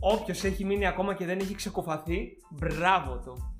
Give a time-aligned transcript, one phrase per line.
[0.00, 3.54] Όποιος έχει μείνει ακόμα και δεν έχει ξεκοφαθεί, μπράβο του.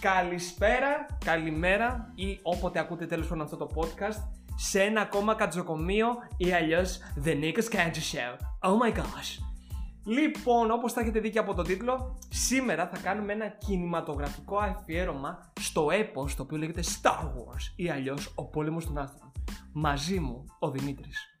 [0.00, 4.22] Καλησπέρα, καλημέρα ή όποτε ακούτε τέλος πάντων αυτό το podcast
[4.56, 6.06] σε ένα ακόμα κατζοκομείο
[6.36, 8.32] ή αλλιώς The Nick's Candy Show.
[8.70, 9.53] Oh my gosh.
[10.04, 15.52] Λοιπόν, όπως θα έχετε δει και από το τίτλο, σήμερα θα κάνουμε ένα κινηματογραφικό αφιέρωμα
[15.60, 19.32] στο έπος το οποίο λέγεται Star Wars ή αλλιώς Ο Πόλεμος των Άστρων.
[19.72, 21.38] Μαζί μου, ο Δημήτρης.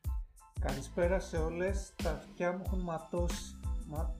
[0.60, 1.92] Καλησπέρα σε όλες.
[2.02, 3.56] Τα αυτιά μου έχουν ματώσει.
[3.86, 4.14] Μα...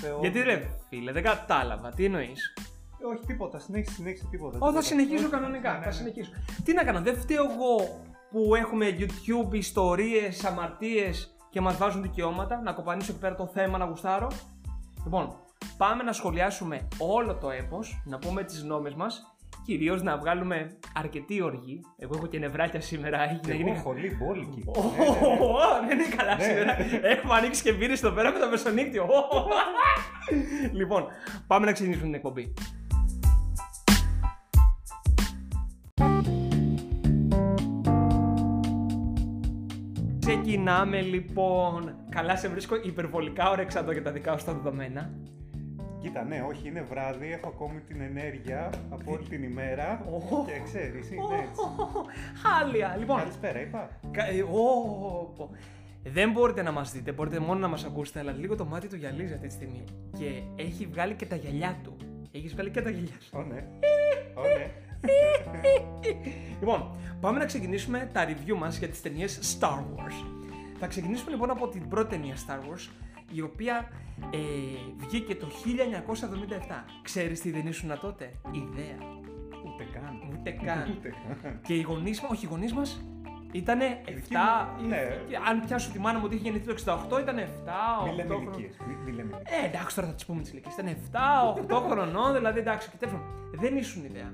[0.00, 0.18] Θεό.
[0.20, 2.54] Γιατί ρε φίλε, δεν κατάλαβα, τι εννοείς;
[3.02, 4.56] Ε, Όχι τίποτα, συνέχισε, συνέχισε τίποτα.
[4.56, 4.82] Ω, θα τίποτα.
[4.86, 5.72] συνεχίσω Όχι, κανονικά.
[5.72, 5.96] ναι, ναι, Θα ναι.
[5.96, 6.30] συνεχίσω.
[6.64, 12.60] Τι να κάνω, δεν φταίω εγώ που έχουμε YouTube ιστορίες, αμαρτίες και μας βάζουν δικαιώματα.
[12.64, 14.30] Να κοπανίσω εκεί πέρα το θέμα, να γουστάρω.
[15.04, 15.34] Λοιπόν,
[15.76, 19.34] πάμε να σχολιάσουμε όλο το έπος, να πούμε τις γνώμες μας.
[19.64, 21.80] Κυρίως να βγάλουμε αρκετή οργή.
[21.98, 23.22] Εγώ έχω και νευράκια σήμερα.
[23.22, 24.64] Έχει Και να γίνει εγώ χολή, μπόλικη.
[24.66, 25.86] Ω, Ναι, ναι, ναι.
[25.88, 26.76] Δεν είναι καλά Ναι, σήμερα.
[26.78, 27.08] ναι.
[27.08, 29.02] Έχουμε ανοίξει και μπύρες εδώ πέρα με το μεσονύκτιο.
[29.04, 29.08] Ω.
[30.72, 31.06] Λοιπόν,
[31.46, 32.52] πάμε να ξεκινήσουμε την εκπομπή.
[40.30, 41.94] Ξεκινάμε λοιπόν.
[42.08, 45.10] Καλά σε βρίσκω υπερβολικά όρεξα εδώ για τα δικά σου τα δεδομένα.
[46.00, 50.44] Κοίτα, ναι, όχι, είναι βράδυ, έχω ακόμη την ενέργεια από όλη την ημέρα Ω.
[50.44, 51.62] και ξέρεις, είναι έτσι.
[52.42, 52.96] Χάλια.
[52.98, 53.88] Λοιπόν, Καλησπέρα, είπα.
[54.10, 55.50] Κα- ε, ω, πω.
[56.02, 58.96] Δεν μπορείτε να μας δείτε, μπορείτε μόνο να μας ακούσετε, αλλά λίγο το μάτι του
[58.96, 59.84] γυαλίζει αυτή τη στιγμή.
[60.18, 61.96] Και έχει βγάλει και τα γυαλιά του.
[62.32, 63.30] Έχεις βγάλει και τα γυαλιά σου.
[63.38, 63.64] Ω, ναι.
[64.34, 64.70] Ω, ναι.
[66.60, 70.24] Λοιπόν, πάμε να ξεκινήσουμε τα review μας για τις ταινίες Star Wars.
[70.78, 72.88] Θα ξεκινήσουμε λοιπόν από την πρώτη ταινία Star Wars,
[73.32, 73.88] η οποία
[74.30, 74.38] ε,
[74.96, 75.52] βγήκε το 1977.
[77.02, 78.98] Ξέρεις τι δεν ήσουν τότε; Ιδέα.
[79.66, 80.22] Ούτε καν.
[80.32, 80.94] Ούτε καν.
[80.98, 81.60] Ούτε καν.
[81.62, 83.04] Και οι γονείς μα, όχι οι γονείς μας,
[83.52, 83.82] ήταν 7.
[84.80, 84.96] μου, ναι.
[85.28, 88.14] και Αν πιάσω τη μάνα μου ότι είχε γεννηθεί το 68, ήταν 7, 8 Μη
[88.16, 88.52] λέμε χρονών.
[88.52, 89.62] ηλικίες, μη- μη λέμε ηλικίες.
[89.62, 90.74] Ε, εντάξει, τώρα θα τις πούμε τις ηλικίες.
[90.74, 91.18] Ήταν 7,
[91.54, 93.18] 8 χρονών, δηλαδή εντάξει, κοιτάξτε.
[93.52, 94.32] Δεν ήσουν ιδέα.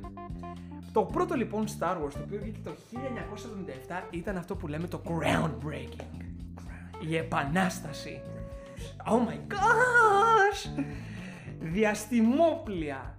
[0.93, 5.01] Το πρώτο λοιπόν Star Wars, το οποίο βγήκε το 1977, ήταν αυτό που λέμε το
[5.09, 6.21] groundbreaking.
[7.09, 8.21] Η επανάσταση.
[9.07, 10.83] Oh my gosh!
[11.59, 13.15] Διαστημόπλια,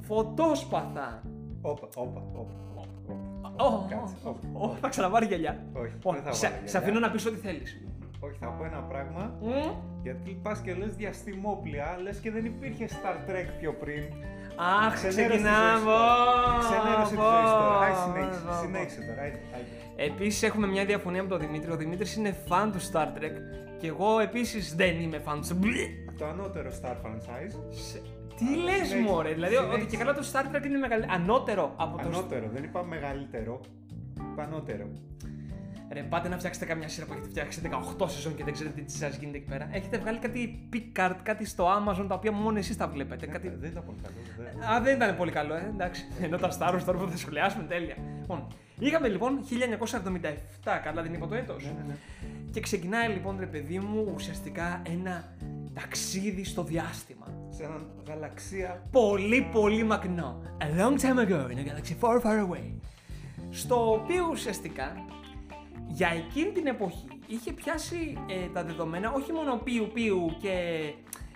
[0.00, 1.22] φωτόσπαθα.
[1.62, 2.52] Όπα, όπα, όπα.
[3.66, 4.76] Ω, Κάτσε, ω, όπα, ω, όπα.
[4.80, 5.62] Θα ξαναβάρει γυαλιά.
[5.72, 6.78] Όχι, Λοιπόν, δεν θα σε- βάλω Σε γυαλιά.
[6.80, 7.80] αφήνω να πεις ό,τι θέλεις.
[8.20, 9.32] Όχι, θα πω ένα πράγμα.
[9.42, 9.70] Μμ.
[10.02, 14.02] Γιατί πας και λες διαστημόπλια, λες και δεν υπήρχε Star Trek πιο πριν.
[14.56, 15.78] Αχ, Ξενέρωσε τη ξεκινάμε.
[15.78, 16.58] ζωή τώρα.
[16.58, 17.78] Ξενέρωσε τη ζωή τώρα.
[17.84, 18.60] Άι, Πω, συνέχισε, πω, πω.
[18.62, 19.22] συνέχισε τώρα.
[19.22, 20.06] άι, άι.
[20.06, 21.70] Επίσης έχουμε μια διαφωνία με τον Δημήτρη.
[21.70, 23.34] Ο Δημήτρης είναι φαν του Star Trek
[23.78, 25.54] και εγώ επίσης δεν είμαι φαν του.
[25.54, 25.86] Μπλε.
[26.18, 27.54] Το ανώτερο Star franchise.
[28.40, 29.88] Σε- Τι λες συνέχισε, μωρέ, δηλαδή ότι συνέχισε.
[29.90, 32.08] και καλά το Star Trek είναι μεγαλύτερο, ανώτερο από το...
[32.08, 33.60] Ανώτερο, δεν είπα μεγαλύτερο.
[34.32, 34.86] Είπα ανώτερο.
[35.92, 37.60] Ρε, πάτε να φτιάξετε καμιά σειρά που έχετε φτιάξει
[37.98, 39.68] 18 σεζόν και δεν ξέρετε τι σας γίνεται εκεί πέρα.
[39.72, 43.26] Έχετε βγάλει κάτι Picard, κάτι στο Amazon τα οποία μόνο εσείς τα βλέπετε.
[43.26, 43.46] Κάτι...
[43.46, 44.14] Ε, Δεν ήταν πολύ καλό.
[44.36, 46.04] δεν- Α, δεν ήταν πολύ καλό, ε, εντάξει.
[46.20, 47.94] Ενώ τα Star Wars τώρα που θα σχολιάσουμε, τέλεια.
[48.20, 48.46] Λοιπόν,
[48.78, 49.40] είχαμε λοιπόν
[50.64, 51.64] 1977, καλά δεν είπα το έτος.
[51.64, 51.94] Ναι, ναι, ναι.
[52.50, 55.36] Και ξεκινάει λοιπόν, ρε παιδί μου, ουσιαστικά ένα
[55.74, 57.26] ταξίδι στο διάστημα.
[57.50, 58.82] Σε έναν γαλαξία.
[58.90, 60.42] Πολύ πολύ μακρινό.
[60.58, 62.74] A long time ago in a galaxy far far away.
[63.50, 65.04] Στο οποίο ουσιαστικά
[65.86, 70.80] για εκείνη την εποχή είχε πιάσει ε, τα δεδομένα όχι μόνο πιου πιου και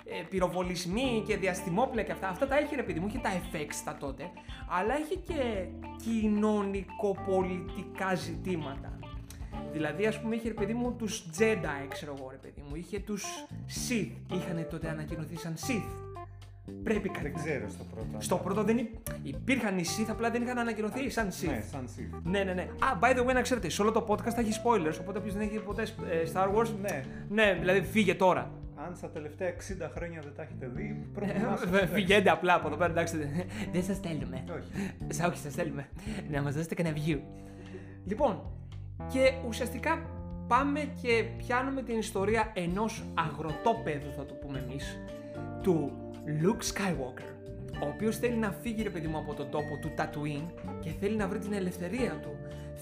[0.05, 2.29] ε, πυροβολισμοί και διαστημόπλαια και αυτά.
[2.29, 4.31] Αυτά τα είχε ρε παιδί μου, είχε τα effects τα τότε,
[4.69, 5.67] αλλά είχε και
[6.05, 8.99] κοινωνικοπολιτικά ζητήματα.
[9.75, 12.99] Δηλαδή, ας πούμε, είχε ρε παιδί μου τους Jedi, ξέρω εγώ ρε παιδί μου, είχε
[12.99, 13.25] τους
[13.89, 14.35] Sith.
[14.35, 15.91] Είχαν τότε ανακοινωθεί σαν Sith.
[16.83, 18.21] Πρέπει κάτι Δεν να- ξέρω στο πρώτο.
[18.21, 18.89] Στο πρώτο δεν υ-
[19.23, 21.47] υπήρχαν οι Sith, απλά δεν είχαν ανακοινωθεί σαν Sith.
[21.49, 22.21] Ναι, σαν Sith.
[22.25, 22.63] Ναι, ναι, ναι.
[22.63, 24.97] Α, by the way, να ξέρετε, σε όλο το podcast θα έχει spoilers.
[25.01, 26.69] Οπότε όποιος δεν έχει ποτέ ε, Star Wars.
[26.81, 27.03] Ναι.
[27.29, 28.51] Ναι, δηλαδή φύγε τώρα.
[28.87, 31.63] Αν στα τελευταία 60 χρόνια δεν τα έχετε δει, προφανώς.
[31.83, 33.17] Ε, Φυγαίνετε απλά από εδώ πέρα, εντάξει.
[33.17, 33.29] δεν-
[33.73, 34.45] Δεν σας στέλνουμε.
[34.57, 34.71] Όχι.
[35.09, 35.89] Σα όχι, σας στέλνουμε.
[36.31, 37.19] Να μας δώσετε κανένα view.
[38.07, 38.43] Λοιπόν,
[39.13, 40.03] και ουσιαστικά
[40.47, 44.99] πάμε και πιάνουμε την ιστορία ενός αγροτόπεδου, θα το πούμε εμείς,
[45.63, 45.93] του
[46.27, 47.35] Luke Skywalker,
[47.83, 51.17] ο οποίος θέλει να φύγει ρε παιδί μου από τον τόπο του Tatooine και θέλει
[51.17, 52.37] να βρει την ελευθερία του.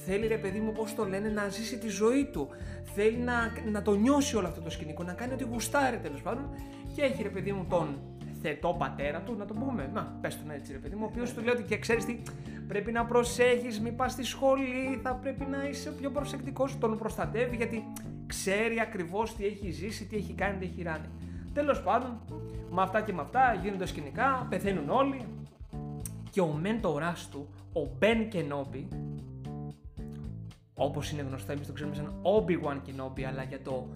[0.05, 2.49] Θέλει ρε παιδί μου πώς το λένε να ζήσει τη ζωή του.
[2.82, 6.49] Θέλει να, να το νιώσει όλο αυτό το σκηνικό, να κάνει ό,τι γουστάρει τέλος πάντων.
[6.94, 8.00] Και έχει ρε παιδί μου τον
[8.43, 9.91] θετό πατέρα του, να το πούμε.
[9.93, 12.23] Να, πες τον έτσι, ρε παιδί μου, ο οποίος του λέει ότι και ξέρεις τι,
[12.69, 17.56] πρέπει να προσέχεις, μην πας στη σχολή, θα πρέπει να είσαι πιο προσεκτικός, τον προστατεύει
[17.56, 17.85] γιατί
[18.27, 21.06] ξέρει ακριβώς τι έχει ζήσει, τι έχει κάνει, τι έχει ράνει.
[21.53, 22.21] Τέλος πάντων,
[22.71, 25.25] με αυτά και με αυτά γίνονται σκηνικά, πεθαίνουν όλοι.
[26.31, 28.89] και ο μέντορας του, ο Μπεν Κενόμπι,
[30.75, 33.89] όπως είναι γνωστό, εμείς το ξέρουμε σαν Obi-Wan Kenobi, αλλά για το,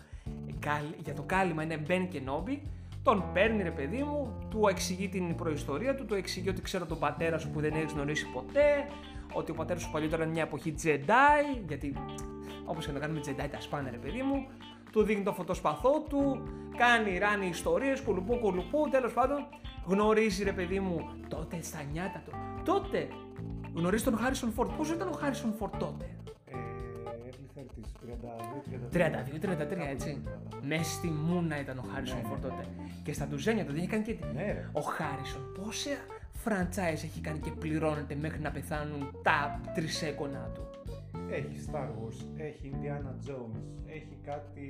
[1.04, 2.58] για το κάλυμα είναι Ben Kenobi,
[3.06, 6.98] τον παίρνει ρε παιδί μου, του εξηγεί την προϊστορία του, του εξηγεί ότι ξέρω τον
[6.98, 8.88] πατέρα σου που δεν έχεις γνωρίσει ποτέ,
[9.32, 11.94] ότι ο πατέρας σου παλιότερα ήταν μια εποχή Jedi, γιατί
[12.64, 14.46] όπως και να κάνουμε Jedi τα σπάνε ρε παιδί μου,
[14.92, 16.42] του δίνει το φωτοσπαθό του,
[16.76, 19.46] κάνει ράνι ιστορίες, κουλουπού κουλουπού, τέλος πάντων
[19.86, 22.32] γνωρίζει ρε παιδί μου τότε στα νιάτα του.
[22.64, 23.08] Τότε
[23.74, 24.70] γνωρίζεις τον Χάρισον Φόρτ.
[24.70, 26.16] Πόσο ήταν ο Χάρισον Φόρτ τότε,
[28.92, 28.98] 32-33
[29.90, 30.22] έτσι.
[30.62, 32.64] Μέσα στη Μούνα ήταν ο Χάρισον Φόρτ τότε.
[33.02, 34.16] Και στα Ντουζένια τότε είχε κάνει και.
[34.34, 35.96] Ναι, Ο Χάρισον πόσα
[36.44, 40.62] franchise έχει κάνει και πληρώνεται μέχρι να πεθάνουν τα τρισέκονα του;
[41.30, 44.60] Έχει Star Wars, έχει Indiana Jones, έχει κάτι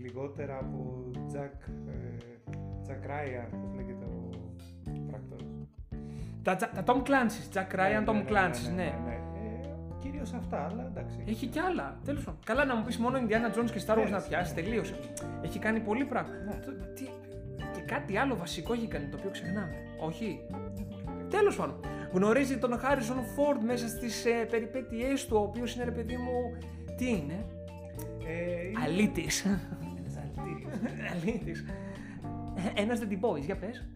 [0.00, 2.52] λιγότερα από Jack, ε,
[2.86, 4.30] Jack Ryan, πώς λέγεται ο
[5.06, 5.46] πράκτορας.
[6.42, 8.98] Τα, τα Tom Clancy's, Jack Ryan, Tom Clancy's, ναι.
[9.04, 9.20] ναι.
[9.34, 9.35] Ε,
[10.26, 11.16] κυρίως αυτά, αλλά εντάξει.
[11.26, 11.98] Έχει κι άλλα.
[12.04, 12.40] Τέλος πάντων.
[12.44, 14.26] Καλά να μου πεις μόνο Indiana Jones και Star Wars Ναι, να ναι.
[14.28, 14.94] πιάσει, τελείωσε.
[15.42, 16.34] Έχει κάνει πολύ πράγμα.
[16.44, 16.58] Ναι.
[16.64, 17.04] Το- τι,
[17.74, 19.74] και κάτι άλλο βασικό έχει κάνει το οποίο ξεχνάμε.
[20.00, 20.40] Όχι.
[21.30, 21.80] Τέλος πάντων.
[22.12, 26.58] Γνωρίζει τον Χάρισον Φόρντ μέσα στις ε, περιπέτειές του, ο οποίος είναι ρε παιδί μου.
[26.96, 27.44] Τι είναι,
[28.26, 29.44] Ε, είναι Αλήτης.
[29.44, 30.72] ένας αλητήριος.
[31.12, 31.64] Αλήτης.
[32.74, 33.88] Ένας δεν την πω, για πες.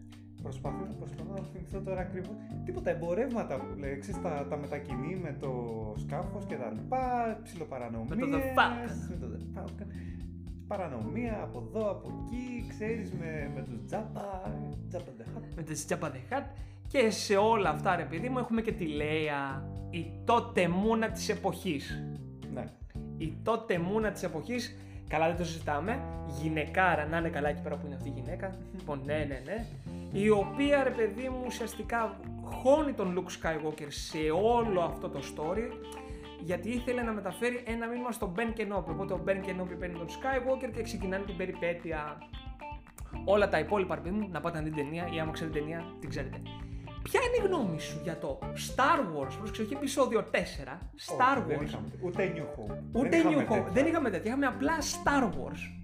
[0.43, 2.35] Προσπαθώ, προσπαθώ να θυμηθώ τώρα ακριβώς.
[2.65, 5.51] Τίποτα εμπορεύματα που λέει, ξέρεις, τα, τα μετακινεί με το
[5.97, 7.39] σκάφος και τα λοιπά.
[7.43, 8.09] Ψιλοπαρανομίες.
[8.09, 9.09] Με το The Falcon.
[9.09, 9.85] Με το The Falcon.
[10.67, 14.55] Παρανομία από εδώ, από εκεί, ξέρεις, με, με τους Τζάπα,
[14.89, 15.43] Τζάπα the Hutt.
[15.55, 16.43] με τη Τζάπα The Hutt
[16.87, 21.29] και σε όλα αυτά ρε παιδί μου έχουμε και τη Λέια, η τότε μούνα της
[21.29, 22.03] εποχής.
[22.53, 22.63] Ναι.
[23.17, 24.77] Η τότε μούνα της εποχής,
[25.07, 25.99] καλά δεν το συζητάμε,
[26.41, 29.65] γυναικάρα, να είναι καλά εκεί πέρα που είναι αυτή η γυναίκα, λοιπόν ναι ναι ναι,
[30.11, 35.71] η οποία ρε παιδί μου ουσιαστικά χώνει τον Luke Skywalker σε όλο αυτό το story,
[36.39, 40.07] γιατί ήθελε να μεταφέρει ένα μήνυμα στον Ben Kenobi, οπότε ο Ben Kenobi παίρνει τον
[40.07, 42.17] Skywalker και ξεκινάνε την περιπέτεια
[43.25, 45.57] όλα τα υπόλοιπα, ρε παιδί μου, να πάτε να δείτε την ταινία ή άμα ξέρετε
[45.59, 46.41] την ταινία, την ξέρετε.
[47.03, 51.45] Ποια είναι η γνώμη σου για το Star Wars, πρόσεξε, όχι επεισόδιο 4, Star Όχι,
[51.47, 52.75] δεν Wars, είχαμε- Ούτε New Hope.
[52.93, 53.71] ούτε Δεν είχαμε New Hope, τέτοια.
[53.71, 55.80] δεν είχαμε τέτοια, είχαμε απλά Star Wars.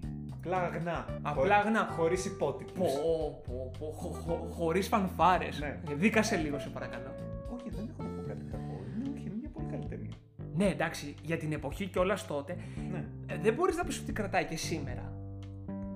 [0.54, 1.06] Απλά αγνά.
[1.22, 1.88] Απλά αγνά.
[1.96, 2.92] Χωρίς υπότιτλους.
[2.92, 5.58] Πω, πω, πω, χω, χω, χωρίς φανφάρες.
[5.60, 5.78] Ναι.
[5.94, 7.14] Δίκασε λίγο, σε παρακαλώ.
[7.54, 8.80] Όχι, δεν έχω να πω κάτι κακό.
[8.96, 10.12] Είναι, όχι, είναι μια πολύ καλή ταινία.
[10.56, 12.56] Ναι, εντάξει, για την εποχή και όλα τότε,
[12.92, 13.04] Ναι.
[13.26, 15.12] ε, δεν μπορείς να πεις ότι κρατάει και σήμερα.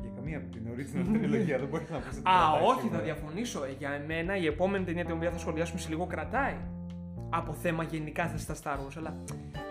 [0.01, 2.29] Για καμία από την original τριλογία δεν μπορεί να πεις ότι.
[2.29, 2.99] Α, κρατάει όχι, σήμερα.
[2.99, 3.65] θα διαφωνήσω.
[3.65, 6.57] Ε, Για εμένα η επόμενη ταινία την οποία θα σχολιάσουμε σε λίγο κρατάει.
[7.35, 9.17] Από θέμα γενικά θα στα Star Wars, αλλά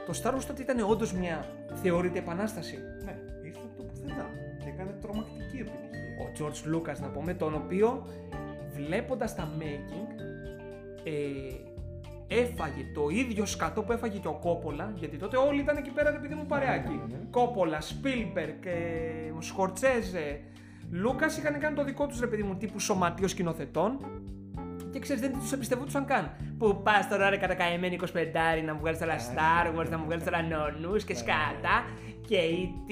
[0.05, 2.77] το Star Wars τότε ήταν όντως μια θεωρείται επανάσταση.
[3.05, 3.15] Ναι,
[6.39, 8.07] George Lucas να πούμε, τον οποίο
[8.75, 10.21] βλέποντας τα making
[11.03, 11.11] ε,
[12.27, 16.15] έφαγε το ίδιο σκατό που έφαγε και ο Κόπολα, γιατί τότε όλοι ήταν εκεί πέρα
[16.15, 16.89] επειδή μου παρεάκι.
[16.89, 17.27] Ναι, ναι, ναι.
[17.31, 18.71] Κόπολα, Σπίλμπερκ, ε,
[19.39, 20.39] Σκορτσέζε,
[20.91, 23.99] Λούκας είχαν κάνει το δικό τους ρε παιδί μου τύπου σωματείο σκηνοθετών
[24.91, 26.31] και ξέρεις δεν τους εμπιστευόντουσαν καν.
[26.57, 28.07] Που πας τώρα ρε κατακαημένη 25
[28.65, 31.85] να μου βγάλεις τώρα Star Wars, να μου βγάλεις τώρα νονούς και σκάτα
[32.27, 32.91] και E.T.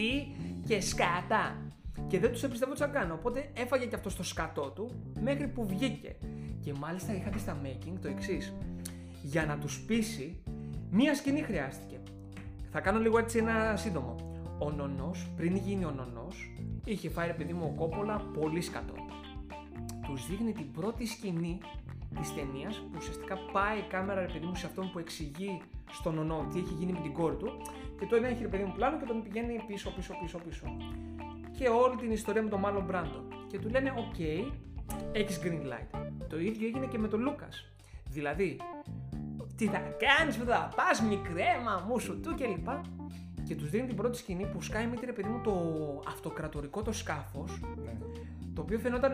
[0.68, 1.69] και σκάτα.
[2.10, 6.16] Και δεν τους εμπιστευόντουσαν καν, οπότε έφαγε και αυτό το σκατό του μέχρι που βγήκε.
[6.60, 8.54] Και μάλιστα είχα και στα making το εξής.
[9.22, 10.44] Για να τους πείσει,
[10.92, 12.00] μία σκηνή χρειάστηκε.
[12.72, 14.16] Θα κάνω λίγο έτσι ένα σύντομο.
[14.60, 16.52] Ο νονός, πριν γίνει ο νονός,
[16.86, 18.96] είχε φάει ρε παιδί μου ο Κόπολα πολύ σκατό.
[20.06, 21.58] Τους δείχνει την πρώτη σκηνή
[22.20, 25.62] της ταινίας που ουσιαστικά πάει η κάμερα ρε παιδί μου σε αυτόν που εξηγεί
[25.92, 27.52] στον νονό τι έχει γίνει με την κόρη του
[28.00, 30.78] και το ένα έχει ρε παιδί μου πλάνο και τον πηγαίνει πίσω, πίσω, πίσω, πίσω.
[31.60, 33.28] Και όλη την ιστορία με τον Μάρλον Μπράντο.
[33.48, 34.20] Και του λένε: Οκ,
[35.12, 36.02] έχεις green light.
[36.30, 37.72] Το ίδιο έγινε και με τον Λούκας.
[38.10, 38.58] Δηλαδή,
[39.56, 42.68] τι θα κάνεις, που θα πας, μικρέ, μαμού σου του κλπ.
[43.48, 45.54] Και τους δίνει την πρώτη σκηνή που σκάει με ρε παιδί μου το
[46.08, 47.98] αυτοκρατορικό το σκάφος, Ναι.
[48.54, 49.12] το οποίο φαινόταν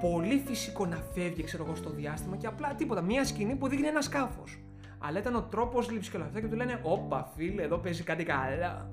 [0.00, 3.00] πολύ φυσικό να φεύγει, ξέρω εγώ, στο διάστημα και απλά τίποτα.
[3.00, 4.58] Μία σκηνή που δείχνει ένα σκάφος.
[4.98, 8.02] Αλλά ήταν ο τρόπος λήψης και όλα αυτά και του λένε: Όπα, φίλε, εδώ παίζει
[8.02, 8.90] κάτι καλά.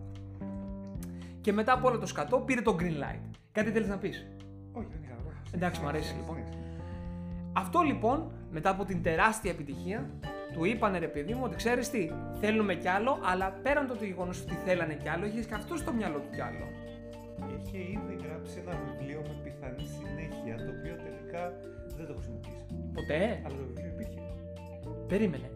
[1.47, 3.23] Και μετά από όλο το σκατό πήρε το green light.
[3.51, 4.27] Κάτι θέλεις να πεις;
[4.71, 5.13] Όχι, δεν είχα.
[5.27, 5.37] όχι.
[5.53, 6.35] Εντάξει, μ' αρέσει, Ναι, λοιπόν.
[6.35, 6.49] ναι, ναι.
[7.53, 10.09] Αυτό λοιπόν, μετά από την τεράστια επιτυχία,
[10.53, 14.41] του είπανε ρε παιδί μου ότι ξέρεις τι, θέλουμε κι άλλο, αλλά πέραν το γεγονός
[14.41, 16.65] ότι θέλανε κι άλλο, είχες και αυτό στο μυαλό του κι άλλο.
[17.57, 21.43] Είχε ήδη γράψει ένα βιβλίο με πιθανή συνέχεια, το οποίο τελικά
[21.97, 22.65] δεν το χρησιμοποίησε.
[22.93, 24.19] Ποτέ, Αλλά το βιβλίο υπήρχε.
[25.07, 25.49] περίμενε.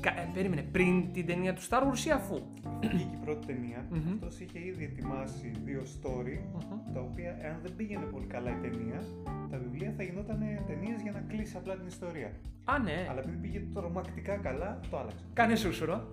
[0.00, 2.40] Κα- ε, περίμενε, πριν την ταινία του Star Wars ή αφού;
[2.80, 3.86] Βγήκε η πρώτη ταινία.
[3.90, 4.12] Μμμ.
[4.12, 6.92] Αυτός είχε ήδη ετοιμάσει δύο story, Μμμ.
[6.94, 9.02] τα οποία, εάν δεν πήγαινε πολύ καλά η ταινία,
[9.50, 12.30] τα βιβλία θα γινόταν ταινίες για να κλείσει απλά την ιστορία.
[12.64, 13.06] Α, ναι.
[13.10, 15.24] Αλλά επειδή πήγε τρομακτικά καλά, το άλλαξε.
[15.32, 16.12] Κάνε σούσουρο.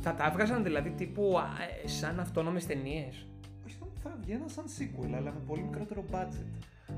[0.00, 1.44] Θα τα έβγαζαν δηλαδή τύπου α,
[1.84, 3.26] ε, σαν αυτόνομες ταινίες.
[3.66, 6.46] Όχι, θα βγαίναν σαν sequel, αλλά με πολύ μικρότερο budget.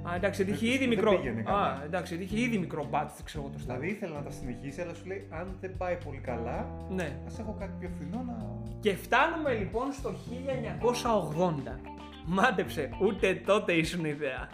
[0.02, 1.16] Α, εντάξει, γιατί είχε Δεν- ήδη δεν μικρό.
[1.16, 1.58] πήγαινε καλά.
[1.72, 3.94] Α, εντάξει, γιατί είχε ήδη μικρό budget, ξέρω εγώ το Star Δηλαδή Wars.
[3.94, 7.16] ήθελε να τα συνεχίσει, αλλά σου λέει αν δεν πάει πολύ καλά, Ναι.
[7.26, 8.36] ας έχω κάτι πιο φθηνό να.
[8.80, 11.80] Και φτάνουμε λοιπόν στο 1980.
[12.26, 14.48] Μάντεψε, ούτε τότε ήσουν ιδέα.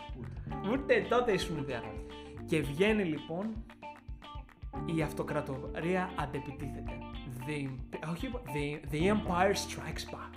[0.72, 1.82] Ούτε τότε ήσουν ιδέα.
[2.46, 3.46] Και βγαίνει λοιπόν
[4.96, 6.92] η αυτοκρατορία αντεπιτίθεται.
[7.46, 10.34] The, Imp- όχι, the, the Empire Strikes Back.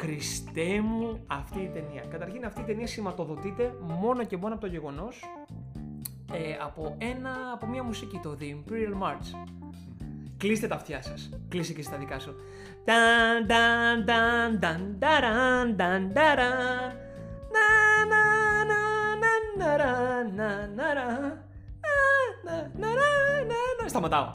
[0.00, 2.02] Χριστέ μου αυτή η ταινία.
[2.10, 5.24] Καταρχήν αυτή η ταινία σηματοδοτείται μόνο και μόνο από το γεγονός
[6.32, 9.48] ε, από, ένα, από μια μουσική, το The Imperial March.
[10.36, 11.30] Κλείστε τα αυτιά σας.
[11.48, 12.34] Κλείσε και στα δικά σου.
[12.84, 16.96] Ταν, ταν, ταν, ταν, ταραν, ταν, ταραν.
[17.54, 17.66] Να,
[18.10, 18.22] να,
[18.64, 18.80] να,
[19.22, 21.06] να, να, ρα, να, να, ρα.
[21.84, 23.10] Να, να, να, ρα,
[23.46, 23.88] να, να.
[23.88, 24.32] Σταματάω.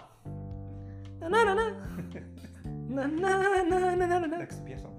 [1.20, 1.62] Να, να, να, να.
[2.88, 3.30] Να, να,
[3.70, 4.36] να, να, να, να.
[4.36, 4.93] Εντάξει, πιάσαμε.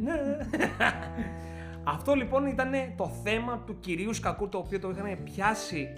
[0.00, 0.02] Εντάξει.
[0.02, 0.94] Να, να.
[1.94, 5.88] Αυτό λοιπόν ήταν το θέμα του κυρίου κακού το οποίο το είχαν πιάσει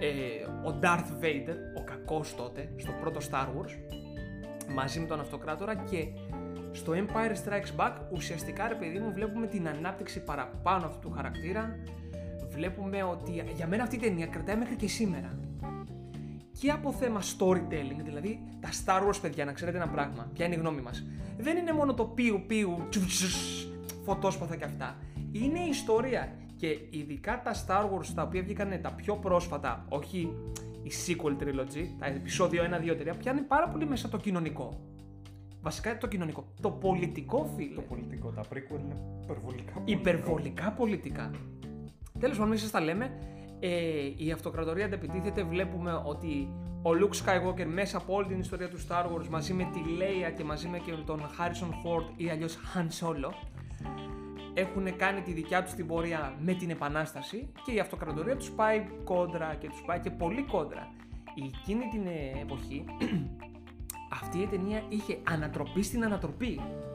[0.00, 3.98] ε, ο Darth Vader, ο κακός τότε, στο πρώτο Star Wars,
[4.74, 6.06] μαζί με τον Αυτοκράτορα και
[6.72, 11.78] στο Empire Strikes Back ουσιαστικά ρε παιδί μου βλέπουμε την ανάπτυξη παραπάνω αυτού του χαρακτήρα
[12.48, 15.38] βλέπουμε ότι για μένα αυτή η ταινία κρατάει μέχρι και σήμερα
[16.60, 20.54] και από θέμα storytelling, δηλαδή τα Star Wars παιδιά, να ξέρετε ένα πράγμα, ποια είναι
[20.54, 21.04] η γνώμη μας.
[21.38, 23.68] Δεν είναι μόνο το πιου πιου, τσου, τσους,
[24.04, 24.96] φωτόσπαθα και αυτά.
[25.32, 30.18] Είναι η ιστορία και ειδικά τα Star Wars τα οποία βγήκαν τα πιο πρόσφατα, όχι
[30.82, 34.80] η sequel trilogy, τα επεισόδιο 1, 2, 3, πιάνει πάρα πολύ μέσα το κοινωνικό.
[35.62, 36.44] Βασικά το κοινωνικό.
[36.60, 37.74] Το πολιτικό, φίλε.
[37.74, 39.82] Το πολιτικό, τα prequel είναι υπερβολικά πολιτικό.
[39.84, 41.30] Υπερβολικά πολιτικά.
[42.18, 43.10] Τέλος πάντων, εμείς σας τα λέμε.
[43.60, 43.68] Ε,
[44.16, 45.42] η αυτοκρατορία αντεπιτίθεται.
[45.42, 46.48] Βλέπουμε ότι
[46.82, 50.34] ο Luke Skywalker μέσα από όλη την ιστορία του Star Wars μαζί με τη Leia
[50.36, 53.32] και μαζί με και τον Harrison Ford ή αλλιώς Han Solo
[54.54, 58.86] έχουν κάνει τη δικιά τους την πορεία με την Επανάσταση και η αυτοκρατορία τους πάει
[59.04, 60.92] κόντρα και τους πάει και πολύ κόντρα.
[61.34, 62.84] Εκείνη την ε, εποχή
[64.22, 66.89] αυτή η ταινία είχε ανατροπή στην ανατροπή Ναι.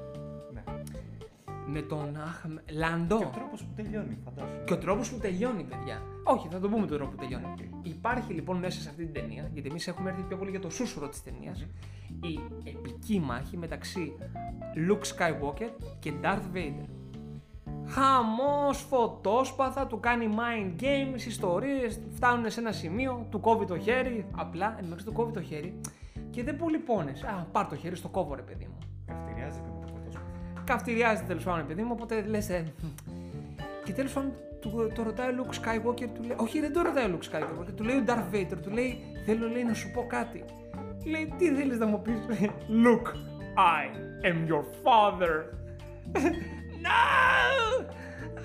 [1.67, 3.17] Με τον αχ, Λαντό.
[3.17, 4.63] Και ο τρόπος που τελειώνει, φαντάζομαι.
[4.65, 6.01] Και ο τρόπος που τελειώνει, παιδιά.
[6.23, 7.45] Όχι, θα το πούμε τον τρόπο που τελειώνει.
[7.81, 10.69] Υπάρχει λοιπόν μέσα σε αυτή την ταινία, γιατί εμείς έχουμε έρθει πιο πολύ για το
[10.69, 11.65] σούσουρο της ταινίας,
[12.21, 14.13] η επική μάχη μεταξύ
[14.87, 15.69] Luke Skywalker
[15.99, 16.85] και Darth Vader.
[17.87, 24.25] Χαμός, φωτόσπαθα, του κάνει mind games, ιστορίες, φτάνουν σε ένα σημείο, του κόβει το χέρι,
[24.35, 25.79] απλά εν μεταξύ του κόβει το χέρι
[26.29, 27.23] και δεν πολύ πόνες.
[27.23, 29.74] Α, πάρ το χέρι στο κόβω ρε παιδί μου Καυτηριάζεται με το φωτόσπαθο.
[30.65, 32.49] Καυτηριάζεται τέλος πάντων, παιδί μου, οπότε λες.
[32.49, 32.73] Ε,
[33.83, 36.35] και τέλος πάντων του, το ρωτάει ο Luke Skywalker, του λέει.
[36.39, 38.99] Όχι, δεν το ρωτάει ο Luke Skywalker, του λέει ο Darth Vader, του λέει.
[39.25, 40.43] Θέλω λέει, να σου πω κάτι.
[41.05, 42.19] Λέει, τι θέλεις να μου πεις,
[42.69, 43.09] Luke,
[43.57, 43.83] I
[44.25, 45.35] am your father.
[46.85, 47.85] no!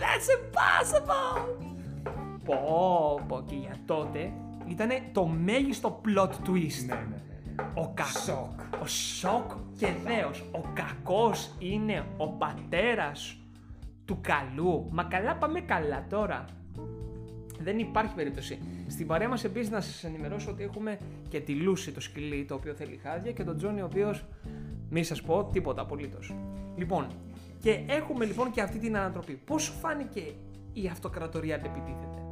[0.01, 1.71] That's impossible!
[2.45, 4.33] Πω, πω, και για τότε
[4.67, 6.87] ήταν το μέγιστο plot twist.
[6.87, 7.23] Ναι, ναι, ναι.
[7.75, 8.23] Ο κακός.
[8.23, 8.83] Σοκ.
[8.83, 9.51] Ο σοκ
[9.81, 10.45] και δέος.
[10.53, 13.37] Ο κακός είναι ο πατέρας
[14.05, 14.89] του καλού.
[14.91, 16.45] Μα καλά πάμε καλά τώρα.
[17.61, 18.59] Δεν υπάρχει περίπτωση.
[18.89, 22.55] Στην παρέα μας επίσης να σας ενημερώσω ότι έχουμε και τη Λούση το σκυλί το
[22.55, 24.25] οποίο θέλει χάδια και τον Τζόνι ο οποίος
[24.91, 26.35] μη σας πω τίποτα απολύτως.
[26.77, 27.07] Λοιπόν,
[27.61, 29.33] και έχουμε λοιπόν και αυτή την ανατροπή.
[29.33, 30.23] Πώς σου φάνηκε
[30.73, 32.23] η αυτοκρατορία αντεπιτίθεται.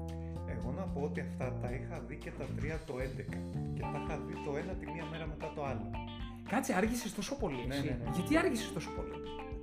[0.49, 3.37] Εγώ να πω ότι αυτά τα είχα δει και τα τρία το 11
[3.75, 5.91] και τα είχα δει το ένα τη μία μέρα μετά το άλλο.
[6.49, 7.85] Κάτσε, άργησες τόσο πολύ Ναι, εσύ.
[7.85, 8.11] ναι, ναι.
[8.15, 9.11] Γιατί άργησες τόσο πολύ;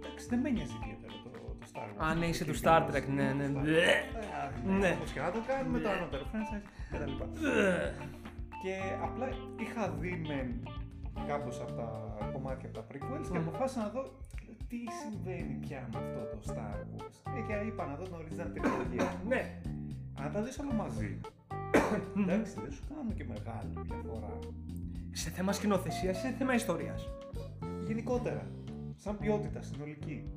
[0.05, 2.05] Εντάξει, δεν με νοιάζει ιδιαίτερα το, το Star Wars.
[2.07, 2.95] Α, ναι, είσαι Το του κοινό Star μας.
[2.95, 3.45] Trek, ναι, ναι.
[3.47, 3.81] Star- Μπλε.
[3.81, 4.91] Ε, Ναι.
[4.97, 7.11] Όπως και να το κάνουμε, το ανώτερο franchise κτλ.
[8.63, 8.75] Και
[9.07, 9.27] απλά
[9.63, 10.37] είχα δει με
[11.27, 11.89] κάπως από τα
[12.33, 13.47] κομμάτια από τα prequels και Μμμ.
[13.47, 14.01] αποφάσισα να δω
[14.69, 17.15] τι συμβαίνει πια με αυτό το Star Wars.
[17.37, 19.07] Ε, και είπα να δω την original τριλογία.
[19.31, 19.41] Ναι.
[20.21, 21.19] Αν τα δεις όλα μαζί,
[22.21, 24.33] εντάξει, δεν σου κάνουν και μεγάλη διαφορά.
[25.17, 27.09] Σε θέμα σκηνοθεσίας ή σε θέμα ιστορίας;
[27.87, 28.47] Γενικότερα,
[28.95, 30.29] σαν ποιότητα συνολική.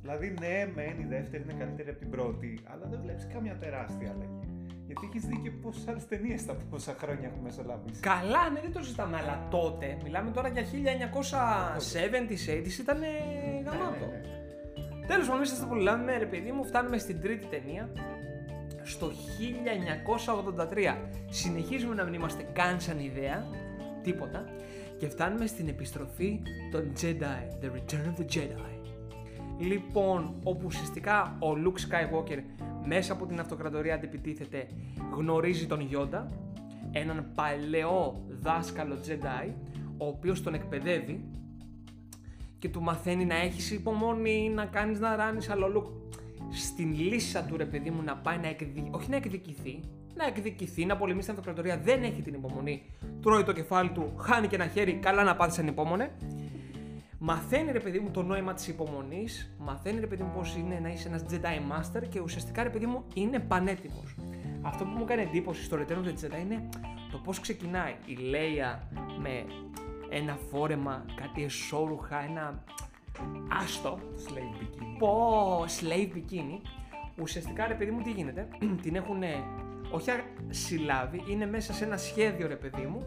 [0.00, 4.10] Δηλαδή, ναι, μεν η δεύτερη είναι καλύτερη από την πρώτη, αλλά δεν βλέπεις καμιά τεράστια
[4.10, 4.48] αλλαγή.
[4.86, 8.00] Γιατί έχεις δει και πόσες άλλες ταινίες τα πόσα χρόνια έχουμε μεσολαβήσει.
[8.00, 12.98] Καλά, ναι, δεν το συζητάμε, αλλά τότε, μιλάμε τώρα για 1970s, 80s, ήταν
[13.64, 14.06] γαμάτο.
[14.06, 14.20] Ναι, ναι,
[14.98, 15.06] ναι.
[15.06, 17.92] Τέλος πάντων, είσαστε που λέμε, ρε παιδί μου, φτάνουμε στην τρίτη ταινία.
[18.82, 20.96] Στο 1983
[21.30, 23.62] συνεχίζουμε να μην είμαστε καν σαν ιδέα
[24.04, 24.44] τίποτα
[24.98, 28.74] και φτάνουμε στην επιστροφή των Jedi, The Return of the Jedi.
[29.58, 32.38] Λοιπόν, όπου ουσιαστικά ο Luke Skywalker
[32.86, 34.66] μέσα από την αυτοκρατορία αντιπιτίθεται
[35.16, 36.26] γνωρίζει τον Yoda,
[36.92, 39.52] έναν παλαιό δάσκαλο Jedi,
[39.98, 41.24] ο οποίος τον εκπαιδεύει
[42.58, 46.18] και του μαθαίνει να έχεις υπομονή, να κάνεις να ράνεις, αλλά ο Luke
[46.50, 49.80] στην λύσα του ρε παιδί μου να πάει να εκδικηθεί, όχι να εκδικηθεί,
[50.14, 52.82] να εκδικηθεί, να πολεμήσει την αυτοκρατορία, δεν έχει την υπομονή.
[53.22, 56.10] Τρώει το κεφάλι του, χάνει και ένα χέρι, καλά να πάθεις ανυπόμονε.
[57.18, 60.88] Μαθαίνει ρε παιδί μου το νόημα της υπομονής, μαθαίνει ρε παιδί μου πώς είναι να
[60.88, 64.16] είσαι ένας Jedi Master και ουσιαστικά ρε παιδί μου είναι πανέτοιμος.
[64.62, 66.68] Αυτό που μου κάνει εντύπωση στο Return of the Jedi είναι
[67.10, 68.88] το πώς ξεκινάει η Λέια
[69.20, 69.44] με
[70.08, 72.64] ένα φόρεμα, κάτι εσώρουχα, ένα
[73.62, 73.98] άστο.
[74.26, 74.96] Slave bikini.
[74.98, 76.60] Πω, slave bikini.
[77.20, 78.48] Ουσιαστικά ρε παιδί μου τι γίνεται,
[78.82, 79.22] την έχουν
[79.94, 83.06] όχι α- συλλάβει, είναι μέσα σε ένα σχέδιο ρε παιδί μου.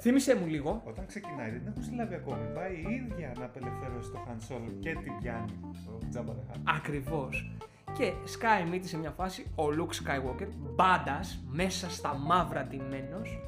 [0.00, 0.82] Θύμησέ μου λίγο.
[0.84, 2.46] Όταν ξεκινάει, δεν έχουν συλλάβει ακόμη.
[2.54, 5.52] Πάει η ίδια να απελευθερώσει το Han Solo και την πιάνει
[5.86, 6.60] το Jabba the Hutt.
[6.76, 7.50] Ακριβώς.
[7.98, 13.38] Και σκάει μύτη σε μια φάση ο Luke Skywalker, μπάντας, μέσα στα μαύρα ντυμένος